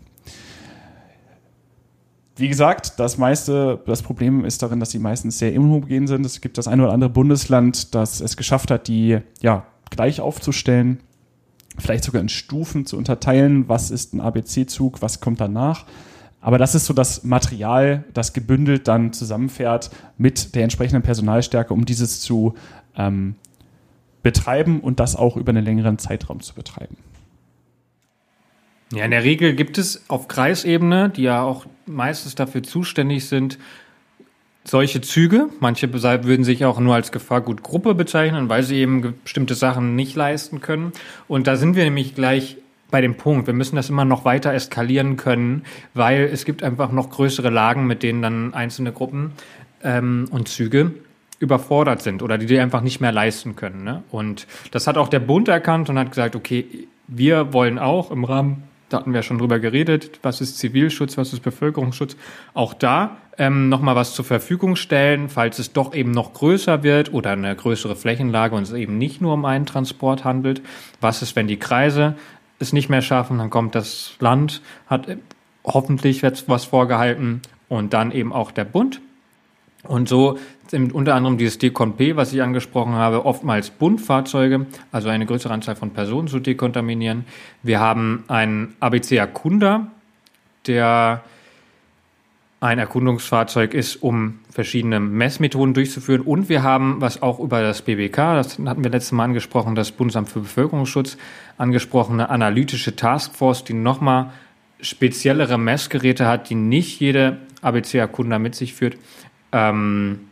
[2.41, 6.25] Wie gesagt, das meiste, das Problem ist darin, dass die meistens sehr inhomogen sind.
[6.25, 11.01] Es gibt das eine oder andere Bundesland, das es geschafft hat, die ja gleich aufzustellen,
[11.77, 13.69] vielleicht sogar in Stufen zu unterteilen.
[13.69, 15.03] Was ist ein ABC-Zug?
[15.03, 15.85] Was kommt danach?
[16.39, 21.85] Aber das ist so das Material, das gebündelt dann zusammenfährt mit der entsprechenden Personalstärke, um
[21.85, 22.55] dieses zu
[22.97, 23.35] ähm,
[24.23, 26.97] betreiben und das auch über einen längeren Zeitraum zu betreiben.
[28.93, 33.57] Ja, in der Regel gibt es auf Kreisebene, die ja auch meistens dafür zuständig sind,
[34.63, 35.49] solche Züge.
[35.59, 40.61] Manche würden sich auch nur als Gefahrgutgruppe bezeichnen, weil sie eben bestimmte Sachen nicht leisten
[40.61, 40.91] können.
[41.27, 42.57] Und da sind wir nämlich gleich
[42.91, 43.47] bei dem Punkt.
[43.47, 45.63] Wir müssen das immer noch weiter eskalieren können,
[45.93, 49.31] weil es gibt einfach noch größere Lagen, mit denen dann einzelne Gruppen
[49.83, 50.91] ähm, und Züge
[51.39, 53.83] überfordert sind oder die die einfach nicht mehr leisten können.
[53.83, 54.03] Ne?
[54.11, 56.65] Und das hat auch der Bund erkannt und hat gesagt, okay,
[57.07, 61.33] wir wollen auch im Rahmen da hatten wir schon drüber geredet, was ist Zivilschutz, was
[61.33, 62.17] ist Bevölkerungsschutz.
[62.53, 67.13] Auch da ähm, nochmal was zur Verfügung stellen, falls es doch eben noch größer wird
[67.13, 70.61] oder eine größere Flächenlage und es eben nicht nur um einen Transport handelt.
[70.99, 72.15] Was ist, wenn die Kreise
[72.59, 75.17] es nicht mehr schaffen, dann kommt das Land, hat äh,
[75.63, 78.99] hoffentlich was vorgehalten und dann eben auch der Bund.
[79.83, 85.25] Und so sind unter anderem dieses Decon-P, was ich angesprochen habe, oftmals Buntfahrzeuge, also eine
[85.25, 87.25] größere Anzahl von Personen zu dekontaminieren.
[87.63, 89.87] Wir haben einen ABC-Erkunder,
[90.67, 91.23] der
[92.61, 96.21] ein Erkundungsfahrzeug ist, um verschiedene Messmethoden durchzuführen.
[96.21, 99.91] Und wir haben, was auch über das BBK, das hatten wir letztes Mal angesprochen, das
[99.91, 101.17] Bundesamt für Bevölkerungsschutz,
[101.57, 104.31] angesprochene analytische Taskforce, die nochmal
[104.79, 108.95] speziellere Messgeräte hat, die nicht jede ABC-Erkunder mit sich führt,
[109.51, 110.27] ähm,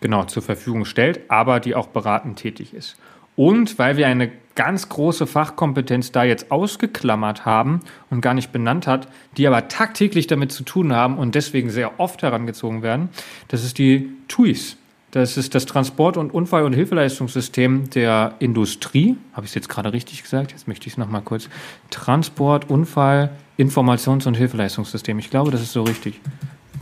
[0.00, 2.96] genau zur Verfügung stellt, aber die auch beratend tätig ist.
[3.36, 8.88] Und weil wir eine ganz große Fachkompetenz da jetzt ausgeklammert haben und gar nicht benannt
[8.88, 9.06] hat,
[9.36, 13.10] die aber tagtäglich damit zu tun haben und deswegen sehr oft herangezogen werden,
[13.46, 14.76] das ist die TUIS.
[15.12, 19.16] Das ist das Transport- und Unfall- und Hilfeleistungssystem der Industrie.
[19.32, 20.50] Habe ich es jetzt gerade richtig gesagt?
[20.50, 21.48] Jetzt möchte ich es nochmal kurz.
[21.90, 25.18] Transport, Unfall, Informations- und Hilfeleistungssystem.
[25.18, 26.20] Ich glaube, das ist so richtig.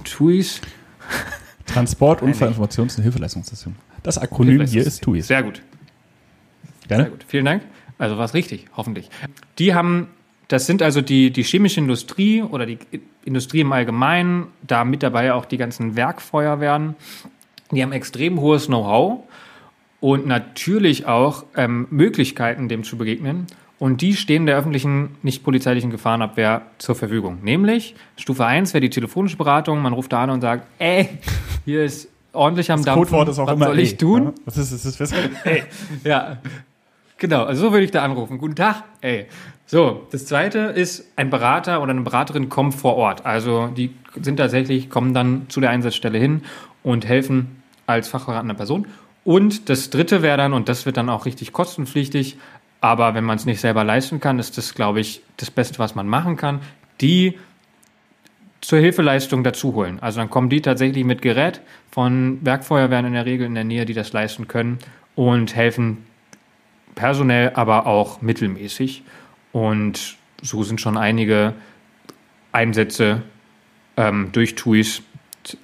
[0.04, 0.62] TUIS.
[1.66, 3.74] Transport, Unfall, Informations- und Hilfeleistungssystem.
[4.02, 5.26] Das Akronym hier ist TUIS.
[5.26, 5.62] Sehr gut.
[6.88, 7.04] Gerne.
[7.04, 7.24] Sehr gut.
[7.26, 7.62] Vielen Dank.
[7.98, 9.08] Also war es richtig, hoffentlich.
[9.58, 10.08] Die haben,
[10.48, 12.78] das sind also die, die chemische Industrie oder die
[13.24, 16.94] Industrie im Allgemeinen, da mit dabei auch die ganzen Werkfeuerwehren.
[17.72, 19.20] Die haben extrem hohes Know-how
[20.00, 23.46] und natürlich auch ähm, Möglichkeiten, dem zu begegnen.
[23.78, 27.38] Und die stehen der öffentlichen, nicht polizeilichen Gefahrenabwehr zur Verfügung.
[27.42, 29.82] Nämlich Stufe 1 wäre die telefonische Beratung.
[29.82, 31.10] Man ruft da an und sagt, ey,
[31.66, 33.04] hier ist ordentlich am Das Dampfen.
[33.04, 34.24] Codewort ist auch Was immer soll ich ey, tun?
[34.24, 34.32] ja?
[34.46, 34.96] Was ist das?
[34.96, 35.12] das
[35.44, 35.62] Ey,
[36.04, 36.38] ja,
[37.18, 38.38] genau, also so würde ich da anrufen.
[38.38, 39.26] Guten Tag, ey.
[39.66, 43.26] So, das zweite ist, ein Berater oder eine Beraterin kommt vor Ort.
[43.26, 43.90] Also die
[44.22, 46.42] sind tatsächlich, kommen dann zu der Einsatzstelle hin
[46.82, 48.86] und helfen als fachberatende Person.
[49.24, 52.38] Und das dritte wäre dann, und das wird dann auch richtig kostenpflichtig,
[52.86, 55.96] aber wenn man es nicht selber leisten kann, ist das, glaube ich, das Beste, was
[55.96, 56.60] man machen kann,
[57.00, 57.36] die
[58.60, 59.98] zur Hilfeleistung dazu holen.
[60.00, 63.86] Also dann kommen die tatsächlich mit Gerät von Werkfeuerwehren in der Regel in der Nähe,
[63.86, 64.78] die das leisten können
[65.16, 66.06] und helfen
[66.94, 69.02] personell, aber auch mittelmäßig.
[69.50, 71.54] Und so sind schon einige
[72.52, 73.22] Einsätze
[73.96, 75.02] ähm, durch TUIs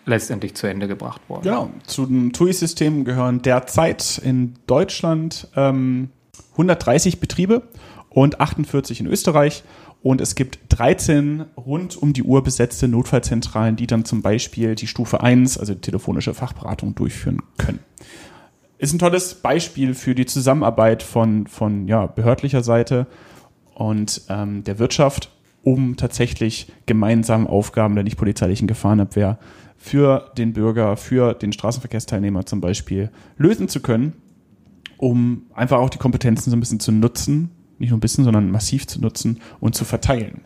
[0.06, 1.42] letztendlich zu Ende gebracht worden.
[1.44, 1.70] Genau.
[1.84, 6.10] Zu dem TUI-System gehören derzeit in Deutschland ähm,
[6.52, 7.62] 130 Betriebe
[8.10, 9.64] und 48 in Österreich.
[10.02, 14.88] Und es gibt 13 rund um die Uhr besetzte Notfallzentralen, die dann zum Beispiel die
[14.88, 17.78] Stufe 1, also telefonische Fachberatung, durchführen können.
[18.78, 23.06] Ist ein tolles Beispiel für die Zusammenarbeit von, von ja, behördlicher Seite
[23.74, 25.30] und ähm, der Wirtschaft,
[25.62, 29.38] um tatsächlich gemeinsam Aufgaben der nicht polizeilichen Gefahrenabwehr
[29.78, 34.14] für den Bürger, für den Straßenverkehrsteilnehmer zum Beispiel lösen zu können,
[35.02, 38.52] um einfach auch die Kompetenzen so ein bisschen zu nutzen, nicht nur ein bisschen, sondern
[38.52, 40.42] massiv zu nutzen und zu verteilen.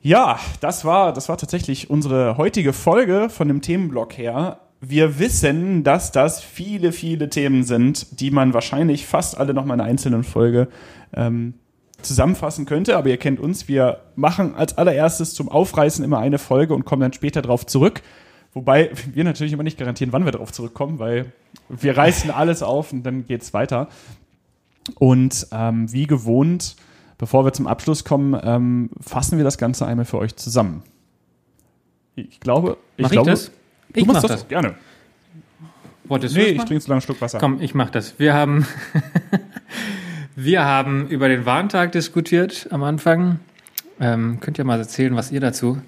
[0.00, 4.60] Ja, das war, das war tatsächlich unsere heutige Folge von dem Themenblock her.
[4.80, 9.74] Wir wissen, dass das viele, viele Themen sind, die man wahrscheinlich fast alle noch mal
[9.74, 10.68] in einer einzelnen Folge
[11.12, 11.54] ähm,
[12.00, 12.96] zusammenfassen könnte.
[12.96, 17.02] Aber ihr kennt uns, wir machen als allererstes zum Aufreißen immer eine Folge und kommen
[17.02, 18.02] dann später drauf zurück.
[18.52, 21.32] Wobei wir natürlich immer nicht garantieren, wann wir darauf zurückkommen, weil
[21.68, 23.88] wir reißen alles auf und dann geht's weiter.
[24.98, 26.74] Und ähm, wie gewohnt,
[27.18, 30.82] bevor wir zum Abschluss kommen, ähm, fassen wir das Ganze einmal für euch zusammen.
[32.16, 33.50] Ich glaube, ich Mach glaube, ich das?
[33.92, 34.48] du Ich machst mach das das.
[34.48, 34.74] gerne.
[36.04, 37.38] Wolltest Nee, ich trinke so lange einen Schluck Wasser.
[37.38, 38.18] Komm, ich mach das.
[38.18, 38.66] Wir haben,
[40.34, 43.38] wir haben über den Warntag diskutiert am Anfang.
[44.00, 45.80] Ähm, könnt ihr mal erzählen, was ihr dazu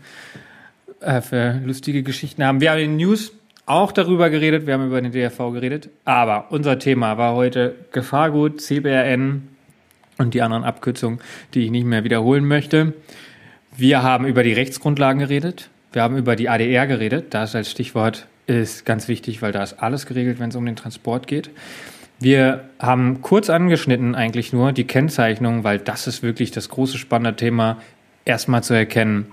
[1.02, 2.60] äh, für lustige Geschichten haben.
[2.60, 3.32] Wir haben in den News
[3.66, 8.60] auch darüber geredet, wir haben über den DRV geredet, aber unser Thema war heute Gefahrgut,
[8.60, 9.48] CBRN
[10.18, 11.20] und die anderen Abkürzungen,
[11.54, 12.94] die ich nicht mehr wiederholen möchte.
[13.76, 15.70] Wir haben über die Rechtsgrundlagen geredet.
[15.92, 17.34] Wir haben über die ADR geredet.
[17.34, 20.76] Das als Stichwort ist ganz wichtig, weil da ist alles geregelt, wenn es um den
[20.76, 21.50] Transport geht.
[22.18, 27.36] Wir haben kurz angeschnitten eigentlich nur die Kennzeichnung, weil das ist wirklich das große spannende
[27.36, 27.78] Thema,
[28.24, 29.26] erstmal zu erkennen,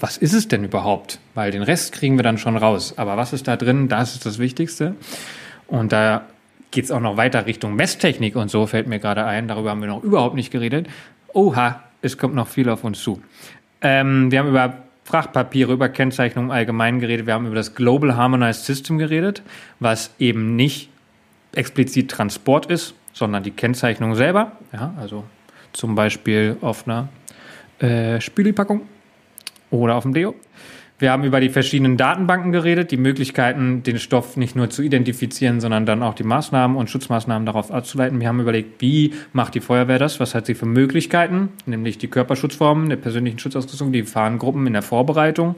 [0.00, 1.18] was ist es denn überhaupt?
[1.34, 2.94] Weil den Rest kriegen wir dann schon raus.
[2.96, 3.88] Aber was ist da drin?
[3.88, 4.94] Das ist das Wichtigste.
[5.66, 6.26] Und da
[6.70, 9.48] geht es auch noch weiter Richtung Messtechnik und so, fällt mir gerade ein.
[9.48, 10.86] Darüber haben wir noch überhaupt nicht geredet.
[11.32, 13.20] Oha, es kommt noch viel auf uns zu.
[13.80, 17.26] Ähm, wir haben über Frachtpapiere, über Kennzeichnung allgemein geredet.
[17.26, 19.42] Wir haben über das Global Harmonized System geredet,
[19.80, 20.90] was eben nicht
[21.54, 24.52] explizit Transport ist, sondern die Kennzeichnung selber.
[24.72, 25.24] Ja, also
[25.72, 27.08] zum Beispiel auf einer
[27.80, 28.82] äh, Spülipackung
[29.70, 30.34] oder auf dem Deo.
[31.00, 35.60] Wir haben über die verschiedenen Datenbanken geredet, die Möglichkeiten, den Stoff nicht nur zu identifizieren,
[35.60, 38.20] sondern dann auch die Maßnahmen und Schutzmaßnahmen darauf abzuleiten.
[38.20, 40.18] Wir haben überlegt, wie macht die Feuerwehr das?
[40.18, 41.50] Was hat sie für Möglichkeiten?
[41.66, 45.54] Nämlich die Körperschutzformen, der persönlichen Schutzausrüstung, die Fahrengruppen in der Vorbereitung.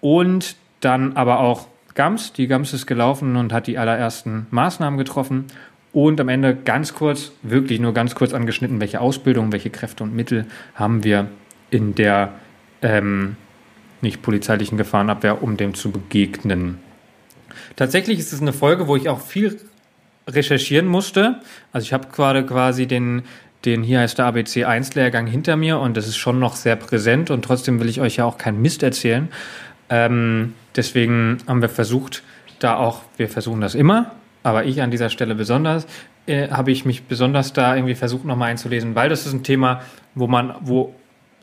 [0.00, 2.32] Und Dann aber auch GAMS.
[2.32, 5.46] Die GAMS ist gelaufen und hat die allerersten Maßnahmen getroffen.
[5.92, 10.14] Und am Ende ganz kurz, wirklich nur ganz kurz angeschnitten, welche Ausbildung, welche Kräfte und
[10.14, 11.28] Mittel haben wir
[11.70, 12.32] in der
[12.82, 13.36] ähm,
[14.00, 16.78] nicht polizeilichen Gefahrenabwehr, um dem zu begegnen.
[17.76, 19.60] Tatsächlich ist es eine Folge, wo ich auch viel
[20.28, 21.40] recherchieren musste.
[21.72, 23.22] Also ich habe gerade quasi den,
[23.64, 26.76] den hier heißt der ABC 1 Lehrgang hinter mir und das ist schon noch sehr
[26.76, 29.28] präsent und trotzdem will ich euch ja auch keinen Mist erzählen.
[29.88, 32.22] Ähm, deswegen haben wir versucht,
[32.58, 34.12] da auch, wir versuchen das immer,
[34.42, 35.86] aber ich an dieser Stelle besonders,
[36.26, 39.82] äh, habe ich mich besonders da irgendwie versucht nochmal einzulesen, weil das ist ein Thema,
[40.14, 40.94] wo man, wo,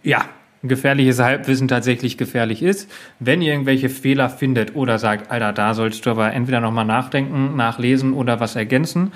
[0.03, 0.25] ja,
[0.63, 2.91] gefährliches Halbwissen tatsächlich gefährlich ist.
[3.19, 7.55] Wenn ihr irgendwelche Fehler findet oder sagt, Alter, da sollst du aber entweder nochmal nachdenken,
[7.55, 9.13] nachlesen oder was ergänzen,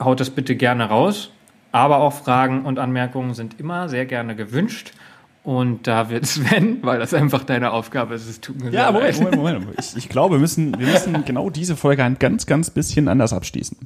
[0.00, 1.32] haut das bitte gerne raus.
[1.72, 4.92] Aber auch Fragen und Anmerkungen sind immer sehr gerne gewünscht.
[5.44, 9.18] Und da wird Sven, weil das einfach deine Aufgabe ist, es tut mir ja, Moment,
[9.18, 9.78] Moment, Moment, Moment.
[9.78, 13.32] Ich, ich glaube, wir müssen, wir müssen genau diese Folge ein ganz, ganz bisschen anders
[13.32, 13.76] abschließen.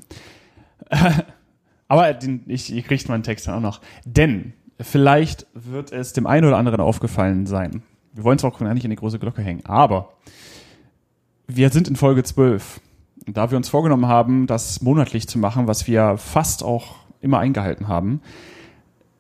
[1.88, 3.80] Aber den, ich, ich kriege meinen Text dann auch noch.
[4.04, 7.82] Denn Vielleicht wird es dem einen oder anderen aufgefallen sein.
[8.12, 9.64] Wir wollen es auch gar nicht in die große Glocke hängen.
[9.66, 10.14] Aber
[11.46, 12.80] wir sind in Folge 12.
[13.26, 17.38] Und da wir uns vorgenommen haben, das monatlich zu machen, was wir fast auch immer
[17.38, 18.22] eingehalten haben,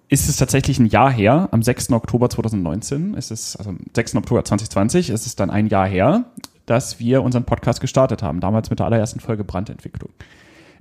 [0.08, 1.92] ist es tatsächlich ein Jahr her, am 6.
[1.92, 4.16] Oktober 2019, ist es, also am 6.
[4.16, 6.24] Oktober 2020, ist es dann ein Jahr her,
[6.66, 10.10] dass wir unseren Podcast gestartet haben, damals mit der allerersten Folge Brandentwicklung.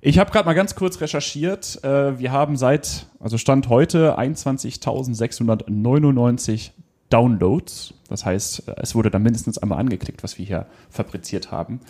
[0.02, 1.84] Ich habe gerade mal ganz kurz recherchiert.
[1.84, 6.72] Äh, wir haben seit, also Stand heute, 21.699
[7.10, 7.94] Downloads.
[8.08, 11.82] Das heißt, äh, es wurde dann mindestens einmal angeklickt, was wir hier fabriziert haben.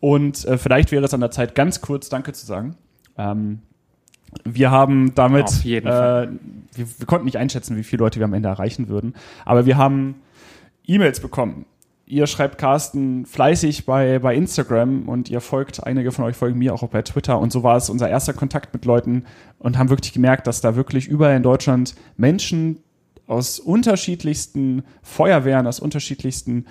[0.00, 2.74] Und äh, vielleicht wäre es an der Zeit, ganz kurz Danke zu sagen.
[3.16, 3.60] Ähm,
[4.44, 6.38] wir haben damit, Fall.
[6.74, 9.76] Wir, wir konnten nicht einschätzen, wie viele Leute wir am Ende erreichen würden, aber wir
[9.76, 10.14] haben
[10.86, 11.66] E-Mails bekommen
[12.06, 16.74] ihr schreibt Carsten fleißig bei, bei Instagram und ihr folgt, einige von euch folgen mir
[16.74, 19.24] auch bei Twitter und so war es unser erster Kontakt mit Leuten
[19.58, 22.78] und haben wirklich gemerkt, dass da wirklich überall in Deutschland Menschen
[23.26, 26.66] aus unterschiedlichsten Feuerwehren, aus unterschiedlichsten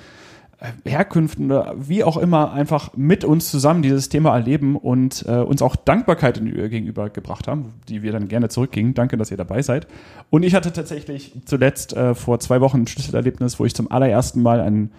[0.59, 5.37] äh, Herkünften oder wie auch immer einfach mit uns zusammen dieses Thema erleben und äh,
[5.37, 8.93] uns auch Dankbarkeit gegenüber gebracht haben, die wir dann gerne zurückgingen.
[8.93, 9.87] Danke, dass ihr dabei seid.
[10.29, 14.41] Und ich hatte tatsächlich zuletzt äh, vor zwei Wochen ein Schlüsselerlebnis, wo ich zum allerersten
[14.41, 14.91] Mal einen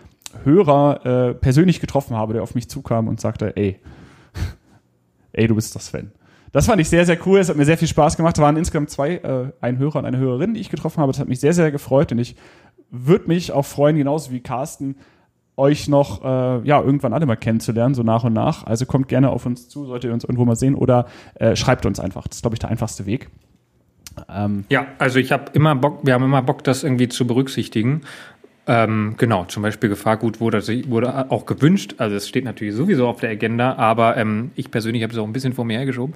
[0.45, 3.79] Hörer äh, persönlich getroffen habe, der auf mich zukam und sagte, ey,
[5.33, 6.13] ey, du bist doch Sven.
[6.53, 7.39] Das fand ich sehr, sehr cool.
[7.39, 8.37] Es hat mir sehr viel Spaß gemacht.
[8.37, 11.11] Da waren insgesamt zwei, äh, ein Hörer und eine Hörerin, die ich getroffen habe.
[11.11, 12.37] Das hat mich sehr, sehr gefreut und ich
[12.91, 14.97] würde mich auch freuen, genauso wie Carsten,
[15.57, 18.67] euch noch äh, ja irgendwann alle mal kennenzulernen, so nach und nach.
[18.67, 21.87] Also kommt gerne auf uns zu, solltet ihr uns irgendwo mal sehen oder äh, schreibt
[21.87, 22.29] uns einfach.
[22.29, 23.31] Das ist, glaube ich, der einfachste Weg.
[24.29, 28.03] Ähm, ja, also ich habe immer Bock, wir haben immer Bock, das irgendwie zu berücksichtigen.
[28.67, 31.95] Ähm, genau, zum Beispiel Gefahrgut wurde, wurde auch gewünscht.
[31.99, 35.27] Also es steht natürlich sowieso auf der Agenda, aber ähm, ich persönlich habe es auch
[35.27, 36.15] ein bisschen vor mir hergeschoben.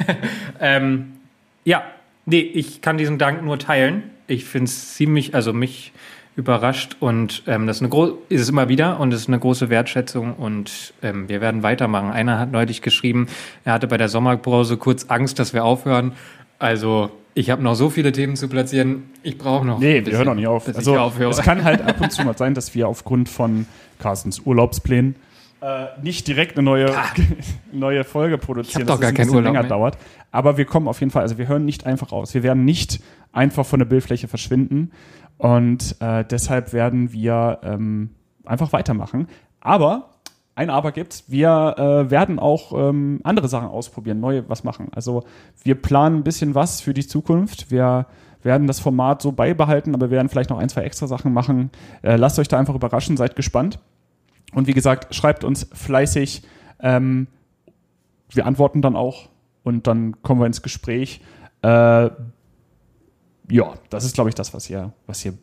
[0.60, 1.12] ähm,
[1.64, 1.82] ja,
[2.24, 4.04] nee, ich kann diesen Dank nur teilen.
[4.26, 5.92] Ich finde es ziemlich, also mich
[6.36, 9.70] überrascht und ähm, das ist, eine ist es immer wieder und es ist eine große
[9.70, 12.10] Wertschätzung und ähm, wir werden weitermachen.
[12.10, 13.28] Einer hat neulich geschrieben,
[13.64, 16.12] er hatte bei der Sommerpause kurz Angst, dass wir aufhören.
[16.64, 19.10] Also ich habe noch so viele Themen zu platzieren.
[19.22, 19.78] Ich brauche noch.
[19.78, 20.66] Nee, wir hören noch nicht auf.
[20.66, 20.96] Also,
[21.28, 23.66] es kann halt ab und zu mal sein, dass wir aufgrund von
[23.98, 25.16] Carstens Urlaubsplänen
[25.60, 27.04] äh, nicht direkt eine neue, ah.
[27.72, 29.68] neue Folge produzieren, ich doch gar es ein bisschen Urlaub länger mehr.
[29.68, 29.98] dauert.
[30.30, 32.32] Aber wir kommen auf jeden Fall, also wir hören nicht einfach aus.
[32.32, 33.00] Wir werden nicht
[33.34, 34.92] einfach von der Bildfläche verschwinden.
[35.36, 38.08] Und äh, deshalb werden wir ähm,
[38.46, 39.28] einfach weitermachen.
[39.60, 40.13] Aber
[40.54, 41.24] ein Aber gibt.
[41.26, 44.88] Wir äh, werden auch ähm, andere Sachen ausprobieren, neue was machen.
[44.92, 45.24] Also
[45.62, 47.70] wir planen ein bisschen was für die Zukunft.
[47.70, 48.06] Wir
[48.42, 51.70] werden das Format so beibehalten, aber wir werden vielleicht noch ein, zwei extra Sachen machen.
[52.02, 53.78] Äh, lasst euch da einfach überraschen, seid gespannt.
[54.52, 56.42] Und wie gesagt, schreibt uns fleißig.
[56.80, 57.26] Ähm,
[58.30, 59.28] wir antworten dann auch
[59.62, 61.20] und dann kommen wir ins Gespräch.
[61.62, 62.10] Äh,
[63.50, 65.34] ja, das ist, glaube ich, das, was ihr, was ihr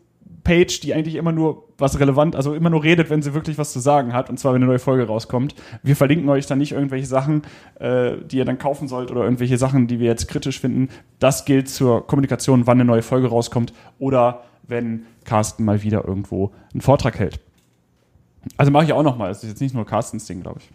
[0.45, 3.73] Page, die eigentlich immer nur was relevant, also immer nur redet, wenn sie wirklich was
[3.73, 5.55] zu sagen hat, und zwar wenn eine neue Folge rauskommt.
[5.83, 7.43] Wir verlinken euch dann nicht irgendwelche Sachen,
[7.79, 10.89] äh, die ihr dann kaufen sollt oder irgendwelche Sachen, die wir jetzt kritisch finden.
[11.19, 16.53] Das gilt zur Kommunikation, wann eine neue Folge rauskommt oder wenn Carsten mal wieder irgendwo
[16.73, 17.41] einen Vortrag hält.
[18.57, 19.31] Also mache ich auch nochmal.
[19.31, 20.71] Es ist jetzt nicht nur Carstens Ding, glaube ich.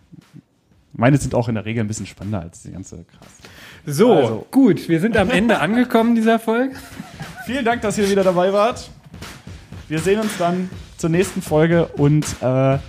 [0.94, 3.28] Meine sind auch in der Regel ein bisschen spannender als die ganze Krass.
[3.86, 4.48] So, also.
[4.50, 6.76] gut, wir sind am Ende angekommen dieser Folge.
[7.46, 8.90] Vielen Dank, dass ihr wieder dabei wart.
[9.88, 12.80] Wir sehen uns dann zur nächsten Folge und äh,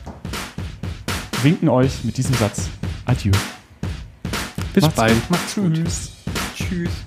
[1.42, 2.68] winken euch mit diesem Satz.
[3.04, 3.32] Adieu.
[4.72, 5.30] Bis Macht's bald.
[5.30, 5.74] Macht's gut.
[5.74, 6.12] Tschüss.
[6.56, 7.05] Tschüss.